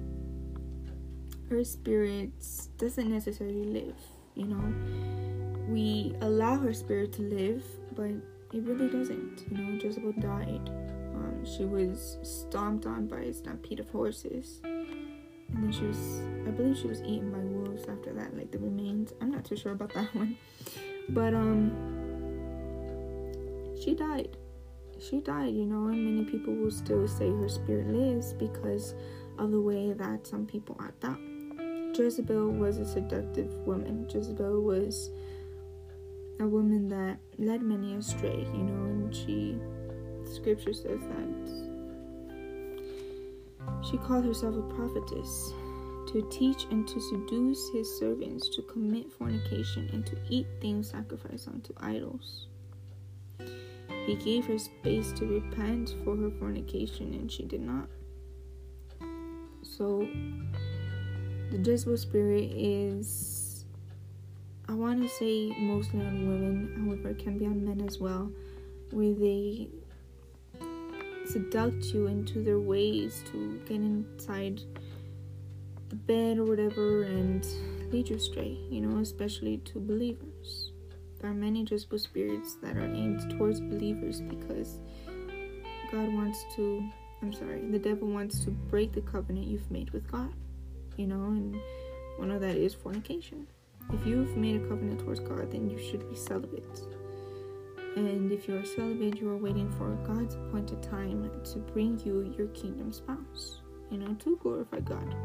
her 1.51 1.63
spirit 1.65 2.31
doesn't 2.77 3.11
necessarily 3.11 3.65
live, 3.65 3.97
you 4.35 4.45
know. 4.45 4.73
We 5.67 6.15
allow 6.21 6.57
her 6.57 6.73
spirit 6.73 7.11
to 7.13 7.23
live, 7.23 7.63
but 7.93 8.11
it 8.53 8.63
really 8.63 8.87
doesn't. 8.87 9.43
You 9.51 9.57
know, 9.57 9.83
Jezebel 9.83 10.13
died. 10.13 10.69
Um, 11.13 11.43
she 11.45 11.65
was 11.65 12.17
stomped 12.23 12.85
on 12.85 13.07
by 13.07 13.19
a 13.19 13.33
stampede 13.33 13.81
of 13.81 13.89
horses. 13.89 14.61
And 14.63 15.61
then 15.61 15.71
she 15.73 15.83
was, 15.83 16.21
I 16.47 16.51
believe 16.51 16.77
she 16.77 16.87
was 16.87 17.01
eaten 17.01 17.31
by 17.31 17.39
wolves 17.39 17.83
after 17.89 18.13
that, 18.13 18.35
like 18.37 18.51
the 18.51 18.59
remains. 18.59 19.11
I'm 19.19 19.31
not 19.31 19.43
too 19.43 19.57
sure 19.57 19.73
about 19.73 19.93
that 19.93 20.15
one. 20.15 20.37
But, 21.09 21.33
um, 21.33 21.71
she 23.83 23.93
died. 23.93 24.37
She 25.01 25.19
died, 25.19 25.53
you 25.53 25.65
know, 25.65 25.87
and 25.87 26.05
many 26.05 26.23
people 26.31 26.53
will 26.53 26.71
still 26.71 27.09
say 27.09 27.27
her 27.29 27.49
spirit 27.49 27.87
lives 27.87 28.31
because 28.31 28.93
of 29.37 29.51
the 29.51 29.59
way 29.59 29.91
that 29.91 30.25
some 30.25 30.45
people 30.45 30.79
act 30.79 31.03
out. 31.03 31.19
Jezebel 31.93 32.51
was 32.51 32.77
a 32.77 32.85
seductive 32.85 33.51
woman. 33.67 34.07
Jezebel 34.09 34.61
was 34.61 35.09
a 36.39 36.47
woman 36.47 36.87
that 36.89 37.19
led 37.37 37.61
many 37.61 37.95
astray, 37.95 38.47
you 38.53 38.63
know, 38.63 38.85
and 38.85 39.15
she, 39.15 39.57
scripture 40.33 40.73
says 40.73 40.99
that 40.99 41.31
she 43.89 43.97
called 43.97 44.25
herself 44.25 44.55
a 44.55 44.61
prophetess 44.73 45.53
to 46.07 46.27
teach 46.31 46.65
and 46.71 46.87
to 46.87 46.99
seduce 46.99 47.69
his 47.69 47.99
servants 47.99 48.49
to 48.55 48.61
commit 48.63 49.11
fornication 49.11 49.89
and 49.93 50.05
to 50.05 50.17
eat 50.29 50.47
things 50.59 50.89
sacrificed 50.89 51.47
unto 51.47 51.73
idols. 51.77 52.47
He 54.05 54.15
gave 54.15 54.45
her 54.47 54.57
space 54.57 55.11
to 55.13 55.25
repent 55.25 55.95
for 56.03 56.15
her 56.15 56.31
fornication, 56.31 57.13
and 57.13 57.31
she 57.31 57.45
did 57.45 57.61
not. 57.61 57.87
So, 59.61 60.07
the 61.51 61.57
Jezebel 61.57 61.97
spirit 61.97 62.49
is, 62.55 63.65
I 64.69 64.73
want 64.73 65.01
to 65.01 65.09
say, 65.09 65.53
mostly 65.59 65.99
on 65.99 66.27
women, 66.27 66.85
however, 66.85 67.09
it 67.09 67.19
can 67.19 67.37
be 67.37 67.45
on 67.45 67.65
men 67.65 67.85
as 67.85 67.99
well, 67.99 68.31
where 68.91 69.13
they 69.13 69.67
seduct 71.25 71.93
you 71.93 72.07
into 72.07 72.41
their 72.41 72.59
ways 72.59 73.23
to 73.31 73.59
get 73.67 73.75
inside 73.77 74.61
the 75.89 75.95
bed 75.95 76.37
or 76.37 76.45
whatever 76.45 77.03
and 77.03 77.45
lead 77.91 78.09
you 78.09 78.15
astray, 78.15 78.57
you 78.69 78.79
know, 78.79 79.01
especially 79.01 79.57
to 79.57 79.79
believers. 79.79 80.71
There 81.19 81.29
are 81.29 81.33
many 81.33 81.65
Jezebel 81.69 81.99
spirits 81.99 82.55
that 82.63 82.77
are 82.77 82.85
aimed 82.85 83.29
towards 83.37 83.59
believers 83.59 84.21
because 84.21 84.79
God 85.91 86.13
wants 86.13 86.45
to, 86.55 86.81
I'm 87.21 87.33
sorry, 87.33 87.59
the 87.69 87.77
devil 87.77 88.07
wants 88.07 88.39
to 88.45 88.51
break 88.51 88.93
the 88.93 89.01
covenant 89.01 89.47
you've 89.47 89.69
made 89.69 89.91
with 89.91 90.09
God, 90.09 90.33
you 91.01 91.07
know, 91.07 91.25
and 91.25 91.59
one 92.17 92.29
of 92.29 92.41
that 92.41 92.55
is 92.55 92.75
fornication. 92.75 93.47
If 93.91 94.05
you've 94.05 94.37
made 94.37 94.61
a 94.61 94.67
covenant 94.67 94.99
towards 94.99 95.19
God, 95.19 95.51
then 95.51 95.67
you 95.67 95.79
should 95.79 96.07
be 96.07 96.15
celibate. 96.15 96.81
And 97.95 98.31
if 98.31 98.47
you 98.47 98.55
are 98.55 98.63
celibate, 98.63 99.19
you 99.19 99.27
are 99.29 99.37
waiting 99.37 99.71
for 99.71 99.89
God's 100.05 100.35
appointed 100.35 100.83
time 100.83 101.31
to 101.43 101.57
bring 101.73 101.99
you 102.05 102.31
your 102.37 102.49
kingdom 102.49 102.93
spouse, 102.93 103.61
you 103.89 103.97
know, 103.97 104.13
to 104.13 104.37
glorify 104.43 104.79
God. 104.79 105.15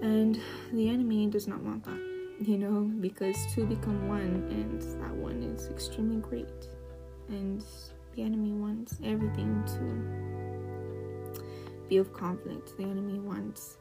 And 0.00 0.40
the 0.72 0.88
enemy 0.88 1.26
does 1.26 1.48
not 1.48 1.60
want 1.60 1.82
that, 1.84 2.00
you 2.40 2.56
know, 2.56 2.82
because 3.00 3.36
two 3.52 3.66
become 3.66 4.06
one, 4.06 4.46
and 4.48 4.80
that 5.02 5.12
one 5.12 5.42
is 5.42 5.68
extremely 5.70 6.18
great. 6.18 6.68
And 7.28 7.64
the 8.14 8.22
enemy 8.22 8.52
wants 8.52 9.00
everything 9.04 9.64
to 9.66 11.38
be 11.88 11.96
of 11.96 12.12
conflict. 12.12 12.76
The 12.76 12.84
enemy 12.84 13.18
wants 13.18 13.77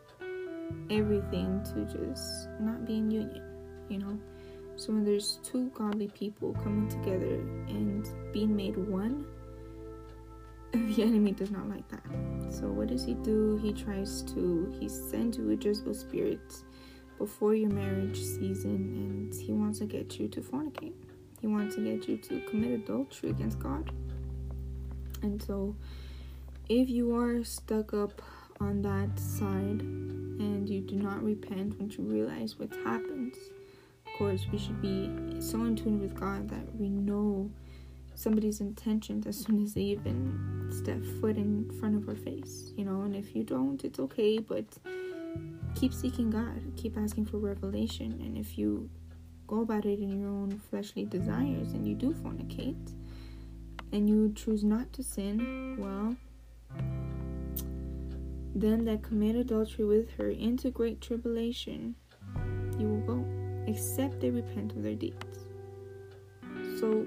everything 0.90 1.62
to 1.74 1.86
just 1.86 2.50
not 2.60 2.86
be 2.86 2.98
in 2.98 3.12
union, 3.12 3.44
you 3.90 4.00
know. 4.00 4.20
So 4.76 4.94
when 4.94 5.04
there's 5.04 5.40
two 5.44 5.72
godly 5.74 6.08
people 6.10 6.54
coming 6.64 6.88
together 6.88 7.36
and 7.68 8.08
being 8.32 8.56
made 8.56 8.78
one, 8.78 9.26
the 10.72 11.02
enemy 11.02 11.32
does 11.32 11.50
not 11.50 11.68
like 11.68 11.88
that. 11.90 12.04
So 12.50 12.68
what 12.68 12.88
does 12.88 13.04
he 13.04 13.16
do? 13.16 13.58
He 13.62 13.74
tries 13.74 14.22
to 14.34 14.76
he 14.80 14.88
sends 14.88 15.38
you 15.38 15.50
a 15.52 15.56
Jezebel 15.56 15.94
spirit 15.94 16.64
before 17.18 17.56
your 17.56 17.72
marriage 17.72 18.22
season 18.22 18.76
and 18.76 19.34
he 19.34 19.52
wants 19.52 19.80
to 19.80 19.86
get 19.86 20.20
you 20.20 20.28
to 20.28 20.42
fornicate. 20.42 20.94
He 21.42 21.48
wants 21.48 21.76
to 21.76 21.82
get 21.82 22.08
you 22.08 22.18
to 22.18 22.40
commit 22.42 22.72
adultery 22.72 23.32
against 23.32 23.60
God. 23.60 23.92
And 25.24 25.42
so 25.42 25.76
if 26.70 26.90
you 26.90 27.16
are 27.16 27.44
stuck 27.44 27.94
up 27.94 28.22
on 28.60 28.82
that 28.84 29.20
side 29.20 29.82
and 30.40 30.70
you 30.70 30.82
do 30.82 30.96
not 30.96 31.24
repent 31.24 31.78
when 31.78 31.90
you 31.90 32.04
realize 32.04 32.58
what 32.60 32.70
happens, 32.84 33.36
course, 34.18 34.48
we 34.52 34.58
should 34.58 34.82
be 34.82 35.12
so 35.40 35.64
in 35.64 35.76
tune 35.76 36.00
with 36.00 36.20
God 36.20 36.50
that 36.50 36.76
we 36.76 36.90
know 36.90 37.50
somebody's 38.16 38.62
intentions 38.62 39.28
as 39.28 39.38
soon 39.38 39.64
as 39.64 39.76
they 39.76 39.82
even 39.82 40.70
step 40.72 41.04
foot 41.22 41.38
in 41.38 41.70
front 41.80 41.96
of 41.96 42.10
our 42.10 42.16
face, 42.16 42.74
you 42.76 42.84
know. 42.84 43.02
And 43.02 43.16
if 43.16 43.36
you 43.36 43.44
don't, 43.44 43.84
it's 43.84 44.00
okay, 44.00 44.40
but 44.40 44.66
keep 45.76 45.94
seeking 45.94 46.32
God, 46.32 46.60
keep 46.76 46.98
asking 46.98 47.26
for 47.26 47.38
revelation. 47.38 48.20
And 48.24 48.38
if 48.38 48.58
you 48.58 48.90
go 49.46 49.62
about 49.62 49.86
it 49.86 50.00
in 50.00 50.20
your 50.20 50.30
own 50.30 50.60
fleshly 50.70 51.06
desires 51.06 51.74
and 51.74 51.88
you 51.88 51.94
do 51.94 52.14
fornicate 52.14 52.94
and 53.92 54.10
you 54.10 54.34
choose 54.36 54.64
not 54.64 54.92
to 54.94 55.04
sin, 55.04 55.78
well, 55.78 56.16
them 58.56 58.86
that 58.86 59.04
commit 59.04 59.36
adultery 59.36 59.86
with 59.86 60.10
her 60.12 60.30
into 60.30 60.72
great 60.72 61.02
tribulation, 61.02 61.96
you 62.80 62.88
will 62.88 63.16
go 63.16 63.26
except 63.68 64.20
they 64.22 64.30
repent 64.30 64.72
of 64.74 64.84
their 64.84 64.96
deeds. 64.96 65.46
So 66.80 67.06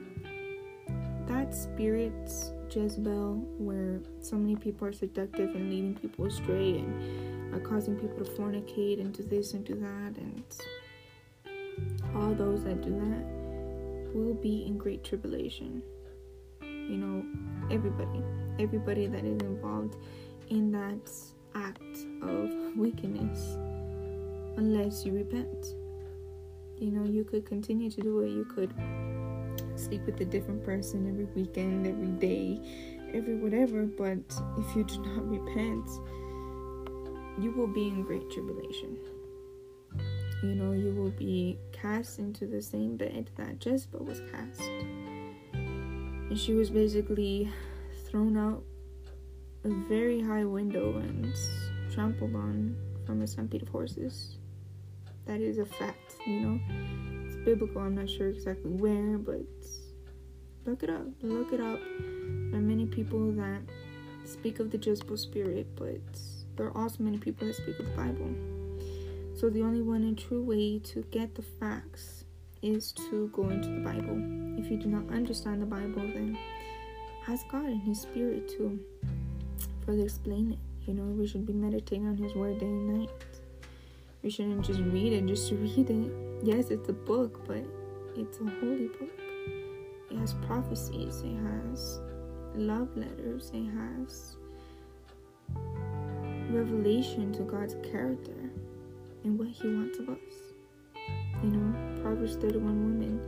that 1.27 1.55
spirits 1.55 2.53
Jezebel, 2.71 3.37
where 3.59 4.01
so 4.21 4.37
many 4.37 4.57
people 4.57 4.87
are 4.87 4.93
seductive 4.93 5.55
and 5.55 5.71
leading 5.71 5.95
people 5.95 6.27
astray 6.27 6.79
and 6.79 7.55
are 7.55 7.61
causing 7.61 7.97
people 7.97 8.25
to 8.25 8.31
fornicate 8.33 9.01
and 9.01 9.13
do 9.13 9.23
this 9.25 9.55
and 9.55 9.65
do 9.65 9.75
that, 9.75 10.17
and 10.19 10.45
all 12.15 12.35
those 12.35 12.63
that 12.65 12.83
do 12.83 12.91
that 12.91 14.15
will 14.15 14.35
be 14.35 14.67
in 14.67 14.77
great 14.79 15.03
tribulation. 15.03 15.83
You 16.63 16.97
know, 16.97 17.25
everybody, 17.75 18.23
everybody 18.59 19.07
that 19.07 19.25
is 19.25 19.41
involved 19.43 19.97
in 20.51 20.71
that 20.73 21.11
act 21.55 22.07
of 22.23 22.51
wickedness, 22.77 23.57
unless 24.57 25.07
you 25.07 25.13
repent. 25.13 25.75
You 26.79 26.91
know, 26.91 27.05
you 27.05 27.25
could 27.25 27.47
continue 27.47 27.91
to 27.91 28.01
do 28.01 28.21
it. 28.21 28.31
You 28.31 28.45
could 28.45 28.75
sleep 29.77 30.05
with 30.07 30.21
a 30.21 30.25
different 30.25 30.65
person 30.65 31.09
every 31.09 31.27
weekend, 31.35 31.87
every 31.87 32.09
day, 32.09 32.61
every 33.15 33.37
whatever. 33.37 33.85
But 33.85 34.19
if 34.59 34.77
you 34.77 34.85
do 34.85 35.03
not 35.03 35.29
repent, 35.29 35.89
you 37.39 37.53
will 37.53 37.67
be 37.67 37.89
in 37.89 38.03
great 38.03 38.29
tribulation. 38.31 38.99
You 40.43 40.55
know, 40.55 40.73
you 40.73 40.95
will 40.95 41.11
be 41.11 41.59
cast 41.71 42.19
into 42.19 42.47
the 42.47 42.63
same 42.63 42.97
bed 42.97 43.31
that 43.37 43.65
Jezebel 43.65 44.05
was 44.05 44.21
cast. 44.33 44.63
And 45.53 46.39
she 46.39 46.55
was 46.55 46.71
basically 46.71 47.51
thrown 48.07 48.39
out 48.39 48.65
a 49.65 49.69
very 49.89 50.21
high 50.21 50.45
window 50.45 50.97
and 50.99 51.35
trampled 51.93 52.35
on 52.35 52.77
from 53.07 53.23
a 53.23 53.27
stampede 53.27 53.63
of 53.63 53.69
horses 53.69 54.37
that 55.27 55.41
is 55.41 55.59
a 55.59 55.65
fact, 55.65 56.17
you 56.27 56.41
know. 56.41 56.61
It's 57.27 57.37
biblical, 57.45 57.83
I'm 57.83 57.95
not 57.95 58.11
sure 58.11 58.29
exactly 58.31 58.73
where, 58.73 59.19
but 59.19 59.47
look 60.67 60.83
it 60.83 60.91
up. 60.91 61.07
Look 61.23 61.53
it 61.53 61.61
up. 61.61 61.79
There 62.51 62.59
are 62.59 62.63
many 62.63 62.87
people 62.87 63.31
that 63.33 63.61
speak 64.25 64.61
of 64.61 64.71
the 64.71 64.79
Jezebel 64.79 65.17
spirit, 65.17 65.69
but 65.77 66.01
there 66.57 66.67
are 66.67 66.77
also 66.77 67.03
many 67.03 67.19
people 67.19 67.47
that 67.47 67.55
speak 67.55 67.79
of 67.79 67.87
the 67.87 67.97
Bible. 67.97 68.35
So 69.37 69.49
the 69.49 69.63
only 69.63 69.83
one 69.83 70.03
and 70.03 70.19
true 70.19 70.43
way 70.43 70.79
to 70.81 71.03
get 71.11 71.35
the 71.35 71.43
facts 71.43 72.25
is 72.63 72.93
to 72.93 73.29
go 73.33 73.49
into 73.49 73.69
the 73.69 73.81
Bible. 73.81 74.19
If 74.59 74.71
you 74.71 74.77
do 74.77 74.89
not 74.89 75.15
understand 75.15 75.63
the 75.63 75.67
Bible, 75.67 76.03
then 76.03 76.37
ask 77.29 77.47
God 77.49 77.67
and 77.67 77.81
His 77.83 78.01
Spirit 78.01 78.49
to 78.57 78.79
further 79.91 80.05
explain 80.05 80.53
it, 80.53 80.59
You 80.87 80.95
know, 80.95 81.03
we 81.03 81.27
should 81.27 81.45
be 81.45 81.53
meditating 81.53 82.07
on 82.07 82.17
His 82.17 82.33
Word 82.35 82.61
day 82.61 82.67
and 82.67 83.01
night. 83.01 83.11
We 84.23 84.31
shouldn't 84.31 84.65
just 84.65 84.79
read 84.81 85.13
it 85.13 85.27
just 85.27 85.51
read 85.51 85.91
it. 85.91 86.13
Yes, 86.45 86.71
it's 86.71 86.89
a 86.89 86.93
book, 86.93 87.45
but 87.45 87.65
it's 88.17 88.39
a 88.39 88.45
holy 88.61 88.87
book. 88.87 89.11
It 90.11 90.17
has 90.19 90.35
prophecies, 90.47 91.23
it 91.23 91.37
has 91.43 91.99
love 92.55 92.97
letters, 92.97 93.51
it 93.53 93.65
has 93.65 94.37
revelation 96.51 97.33
to 97.33 97.43
God's 97.43 97.75
character 97.91 98.51
and 99.25 99.37
what 99.37 99.49
He 99.49 99.67
wants 99.67 99.99
of 99.99 100.09
us. 100.11 100.55
You 101.43 101.51
know, 101.51 102.01
Proverbs 102.01 102.37
31 102.37 102.63
woman, 102.63 103.21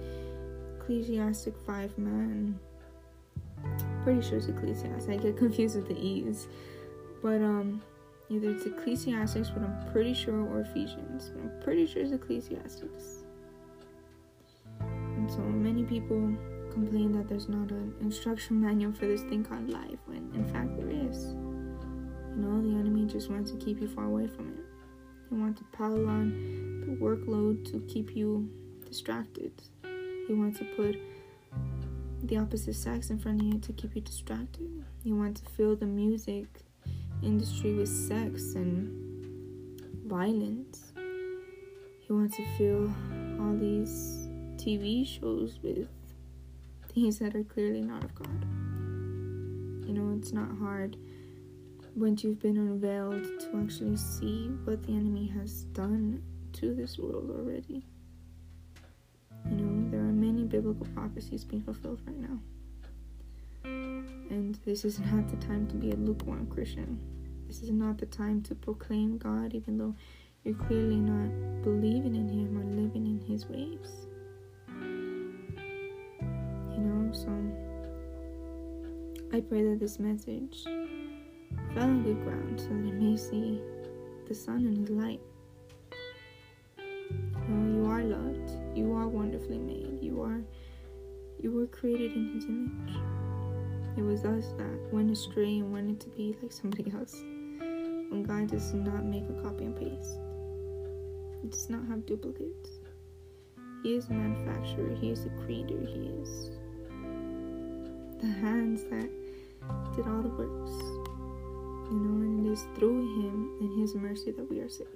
Ecclesiastic 0.79 1.55
5 1.67 1.99
man. 1.99 2.59
Pretty 4.03 4.21
sure 4.21 4.39
it's 4.39 4.49
Ecclesiastic. 4.49 5.11
I 5.11 5.17
get 5.17 5.37
confused 5.37 5.77
with 5.77 5.89
the 5.89 5.99
E's. 5.99 6.49
But 7.23 7.41
um 7.41 7.83
either 8.29 8.51
it's 8.51 8.67
Ecclesiastics, 8.67 9.51
but 9.51 9.63
I'm 9.63 9.93
pretty 9.93 10.15
sure, 10.15 10.41
or 10.41 10.61
Ephesians. 10.61 11.31
But 11.35 11.43
I'm 11.43 11.61
pretty 11.63 11.87
sure 11.87 12.03
it's 12.03 12.13
Ecclesiastics. 12.13 13.25
And 14.81 15.31
so 15.31 15.41
many 15.41 15.85
people 15.85 16.35
complain 16.73 17.13
that 17.13 17.29
there's 17.29 17.49
not 17.49 17.71
an 17.71 17.95
instruction 18.01 18.61
manual 18.61 18.93
for 18.93 19.07
this 19.07 19.23
thing 19.23 19.45
called 19.45 19.69
life, 19.69 19.99
when 20.07 20.31
in 20.35 20.45
fact 20.53 20.77
there 20.77 20.89
is. 20.89 21.35
You 22.35 22.43
know, 22.43 22.63
the 22.63 22.79
enemy 22.79 23.07
just 23.07 23.31
wants 23.31 23.51
to 23.51 23.59
keep 23.59 23.81
you 23.81 23.89
far 23.89 24.07
away 24.07 24.27
from 24.27 24.49
it. 24.49 24.65
He 25.29 25.37
wants 25.37 25.61
to 25.61 25.67
pile 25.77 26.09
on 26.09 26.85
the 26.87 26.97
workload 26.97 27.71
to 27.71 27.81
keep 27.93 28.17
you 28.17 28.51
distracted. 28.89 29.53
He 30.27 30.35
wants 30.35 30.59
to 30.59 30.65
put 30.77 30.97
the 32.23 32.37
opposite 32.39 32.77
sex 32.77 33.11
in 33.11 33.19
front 33.19 33.41
of 33.41 33.47
you 33.47 33.59
to 33.59 33.73
keep 33.73 33.95
you 33.95 34.01
distracted. 34.01 34.85
He 35.03 35.13
wants 35.13 35.41
to 35.41 35.51
fill 35.51 35.77
the 35.77 35.87
music 35.87 36.47
industry 37.23 37.75
with 37.75 37.89
sex 37.89 38.55
and 38.55 39.27
violence. 40.07 40.93
He 42.01 42.13
wants 42.13 42.37
to 42.37 42.45
fill 42.57 42.93
all 43.41 43.57
these 43.57 44.29
TV 44.57 45.07
shows 45.07 45.59
with 45.63 45.89
things 46.95 47.19
that 47.19 47.35
are 47.35 47.45
clearly 47.45 47.81
not 47.81 48.05
of 48.05 48.15
God. 48.15 48.43
You 49.87 49.95
know, 49.95 50.17
it's 50.17 50.33
not 50.33 50.49
hard 50.59 50.97
once 51.97 52.25
you've 52.25 52.41
been 52.41 52.57
unveiled 52.57 53.25
to 53.41 53.61
actually 53.63 53.97
see 53.97 54.49
what 54.65 54.83
the 54.85 54.93
enemy 54.93 55.27
has 55.29 55.65
done 55.65 56.23
to 56.55 56.75
this 56.75 56.99
world 56.99 57.31
already. 57.31 57.85
You 59.51 59.57
know, 59.57 59.91
there 59.91 60.02
biblical 60.53 60.87
prophecies 60.95 61.45
being 61.45 61.63
fulfilled 61.63 62.03
right 62.07 62.19
now. 62.19 62.39
And 63.65 64.55
this 64.67 64.85
is 64.85 65.01
not 65.01 65.27
the 65.29 65.37
time 65.37 65.67
to 65.69 65.77
be 65.77 65.93
a 65.93 65.97
lukewarm 65.97 66.47
Christian. 66.47 67.01
This 67.49 67.63
is 67.63 67.71
not 67.71 67.97
the 67.97 68.05
time 68.05 68.43
to 68.43 68.55
proclaim 68.55 69.17
God, 69.17 69.55
even 69.55 69.79
though 69.79 69.95
you're 70.45 70.55
clearly 70.55 70.97
not 71.01 71.63
believing 71.63 72.15
in 72.17 72.29
Him 72.29 72.59
or 72.59 72.65
living 72.65 73.07
in 73.07 73.19
His 73.19 73.47
ways. 73.47 74.07
You 76.75 76.83
know, 76.85 77.13
so 77.13 77.31
I 79.35 79.41
pray 79.41 79.63
that 79.65 79.81
this 79.81 79.99
message 79.99 80.65
fell 81.75 81.85
on 81.85 82.03
good 82.03 82.23
ground 82.25 82.61
so 82.61 82.69
that 82.69 82.89
it 82.89 82.95
may 82.95 83.17
see 83.17 83.59
the 84.29 84.35
sun 84.35 84.67
and 84.67 84.77
His 84.77 84.91
light. 84.91 85.21
You 87.49 87.83
you 87.83 87.91
are 87.91 88.05
loved. 88.05 88.53
You 88.77 88.93
are 88.93 89.09
wonderfully 89.09 89.59
made. 89.59 89.92
You 90.13 90.21
are 90.25 90.43
you 91.41 91.51
were 91.51 91.67
created 91.67 92.13
in 92.13 92.35
His 92.35 92.45
image. 92.45 92.97
It 93.97 94.03
was 94.03 94.27
us 94.27 94.53
that 94.59 94.93
went 94.93 95.11
astray 95.11 95.59
and 95.59 95.73
wanted 95.73 96.01
to 96.01 96.09
be 96.11 96.37
like 96.43 96.53
somebody 96.53 96.93
else. 96.93 97.15
When 98.11 98.23
God 98.23 98.49
does 98.49 98.75
not 98.75 99.07
make 99.07 99.25
a 99.31 99.43
copy 99.43 99.65
and 99.65 99.75
paste, 99.75 100.19
He 101.41 101.49
does 101.49 101.71
not 101.71 101.87
have 101.89 102.05
duplicates. 102.05 102.69
He 103.83 103.95
is 103.95 104.07
the 104.07 104.13
manufacturer, 104.13 104.95
He 105.01 105.09
is 105.09 105.25
the 105.25 105.31
creator, 105.47 105.81
He 105.81 106.11
is 106.21 106.51
the 108.21 108.29
hands 108.29 108.85
that 108.91 109.09
did 109.97 110.07
all 110.07 110.21
the 110.21 110.29
works. 110.29 110.73
You 111.91 111.99
know, 111.99 112.21
and 112.21 112.47
it 112.47 112.53
is 112.53 112.67
through 112.75 113.01
Him 113.01 113.57
and 113.63 113.81
His 113.81 113.95
mercy 113.95 114.31
that 114.31 114.51
we 114.51 114.61
are 114.61 114.69
saved. 114.69 114.91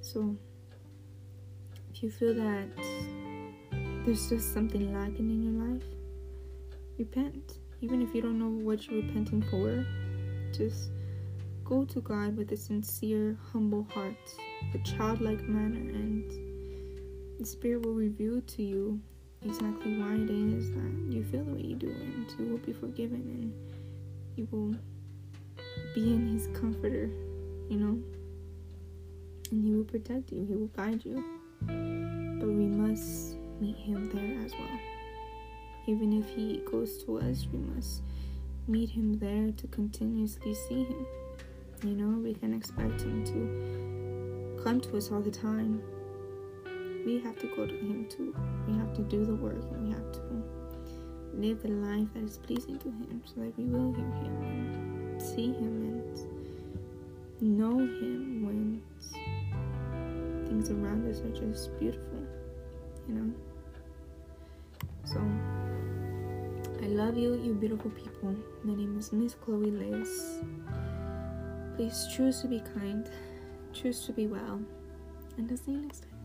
So, 0.00 0.36
if 1.98 2.04
you 2.04 2.10
feel 2.12 2.32
that 2.32 2.68
there's 4.04 4.28
just 4.28 4.54
something 4.54 4.94
lacking 4.94 5.28
in 5.30 5.42
your 5.42 5.66
life, 5.66 5.82
repent. 6.96 7.58
Even 7.80 8.00
if 8.02 8.14
you 8.14 8.22
don't 8.22 8.38
know 8.38 8.64
what 8.64 8.86
you're 8.86 9.02
repenting 9.02 9.42
for, 9.42 9.84
just 10.56 10.92
go 11.64 11.84
to 11.84 12.00
God 12.00 12.36
with 12.36 12.52
a 12.52 12.56
sincere, 12.56 13.36
humble 13.52 13.84
heart, 13.92 14.14
a 14.74 14.78
childlike 14.78 15.42
manner, 15.48 15.74
and 15.74 16.30
the 17.40 17.44
Spirit 17.44 17.84
will 17.84 17.94
reveal 17.94 18.42
to 18.42 18.62
you 18.62 19.00
exactly 19.44 19.98
why 19.98 20.14
it 20.14 20.30
is 20.30 20.70
that 20.70 20.92
you 21.10 21.24
feel 21.24 21.42
the 21.42 21.52
way 21.54 21.62
you 21.62 21.74
do, 21.74 21.90
and 21.90 22.30
you 22.38 22.46
will 22.46 22.58
be 22.58 22.72
forgiven, 22.72 23.22
and 23.22 23.52
you 24.36 24.46
will 24.52 24.72
be 25.96 26.14
in 26.14 26.28
His 26.32 26.46
comforter, 26.56 27.10
you 27.68 27.76
know, 27.76 27.98
and 29.50 29.64
He 29.64 29.74
will 29.74 29.82
protect 29.82 30.30
you, 30.30 30.44
He 30.44 30.54
will 30.54 30.68
guide 30.68 31.04
you. 31.04 31.24
But 31.60 32.48
we 32.48 32.66
must 32.66 33.36
meet 33.60 33.76
Him 33.76 34.10
there 34.14 34.44
as 34.44 34.52
well. 34.52 34.80
Even 35.86 36.12
if 36.12 36.28
He 36.28 36.62
goes 36.70 37.02
to 37.04 37.18
us, 37.18 37.46
we 37.52 37.58
must 37.58 38.02
meet 38.66 38.90
Him 38.90 39.18
there 39.18 39.50
to 39.52 39.66
continuously 39.68 40.54
see 40.54 40.84
Him. 40.84 41.06
You 41.82 41.94
know, 41.94 42.18
we 42.18 42.34
can 42.34 42.54
expect 42.54 43.02
Him 43.02 43.24
to 43.24 44.62
come 44.62 44.80
to 44.80 44.96
us 44.96 45.10
all 45.10 45.20
the 45.20 45.30
time. 45.30 45.82
We 47.06 47.20
have 47.20 47.38
to 47.38 47.46
go 47.56 47.66
to 47.66 47.74
Him 47.74 48.06
too. 48.08 48.34
We 48.66 48.74
have 48.78 48.94
to 48.94 49.02
do 49.02 49.24
the 49.24 49.34
work 49.34 49.62
and 49.72 49.88
we 49.88 49.92
have 49.94 50.12
to 50.12 50.42
live 51.32 51.62
the 51.62 51.68
life 51.68 52.08
that 52.14 52.24
is 52.24 52.38
pleasing 52.38 52.78
to 52.80 52.88
Him 52.88 53.22
so 53.24 53.40
that 53.40 53.56
we 53.56 53.64
will 53.64 53.94
hear 53.94 54.04
Him 54.04 54.42
and 54.42 55.22
see 55.22 55.52
Him 55.52 56.04
and 57.40 57.58
know 57.58 57.78
Him 57.78 58.44
when 58.44 58.82
things 60.48 60.70
around 60.70 61.06
us 61.10 61.20
are 61.20 61.30
just 61.30 61.78
beautiful, 61.78 62.26
you 63.06 63.14
know. 63.14 63.32
So, 65.04 65.20
I 66.82 66.86
love 66.86 67.16
you, 67.16 67.34
you 67.34 67.54
beautiful 67.54 67.90
people. 67.90 68.34
My 68.64 68.74
name 68.74 68.98
is 68.98 69.12
Miss 69.12 69.34
Chloe 69.34 69.70
Liz. 69.70 70.40
Please 71.76 72.08
choose 72.14 72.40
to 72.40 72.48
be 72.48 72.60
kind, 72.74 73.08
choose 73.72 74.04
to 74.06 74.12
be 74.12 74.26
well, 74.26 74.60
and 75.36 75.50
I'll 75.50 75.56
see 75.56 75.72
you 75.72 75.82
next 75.82 76.00
time. 76.00 76.17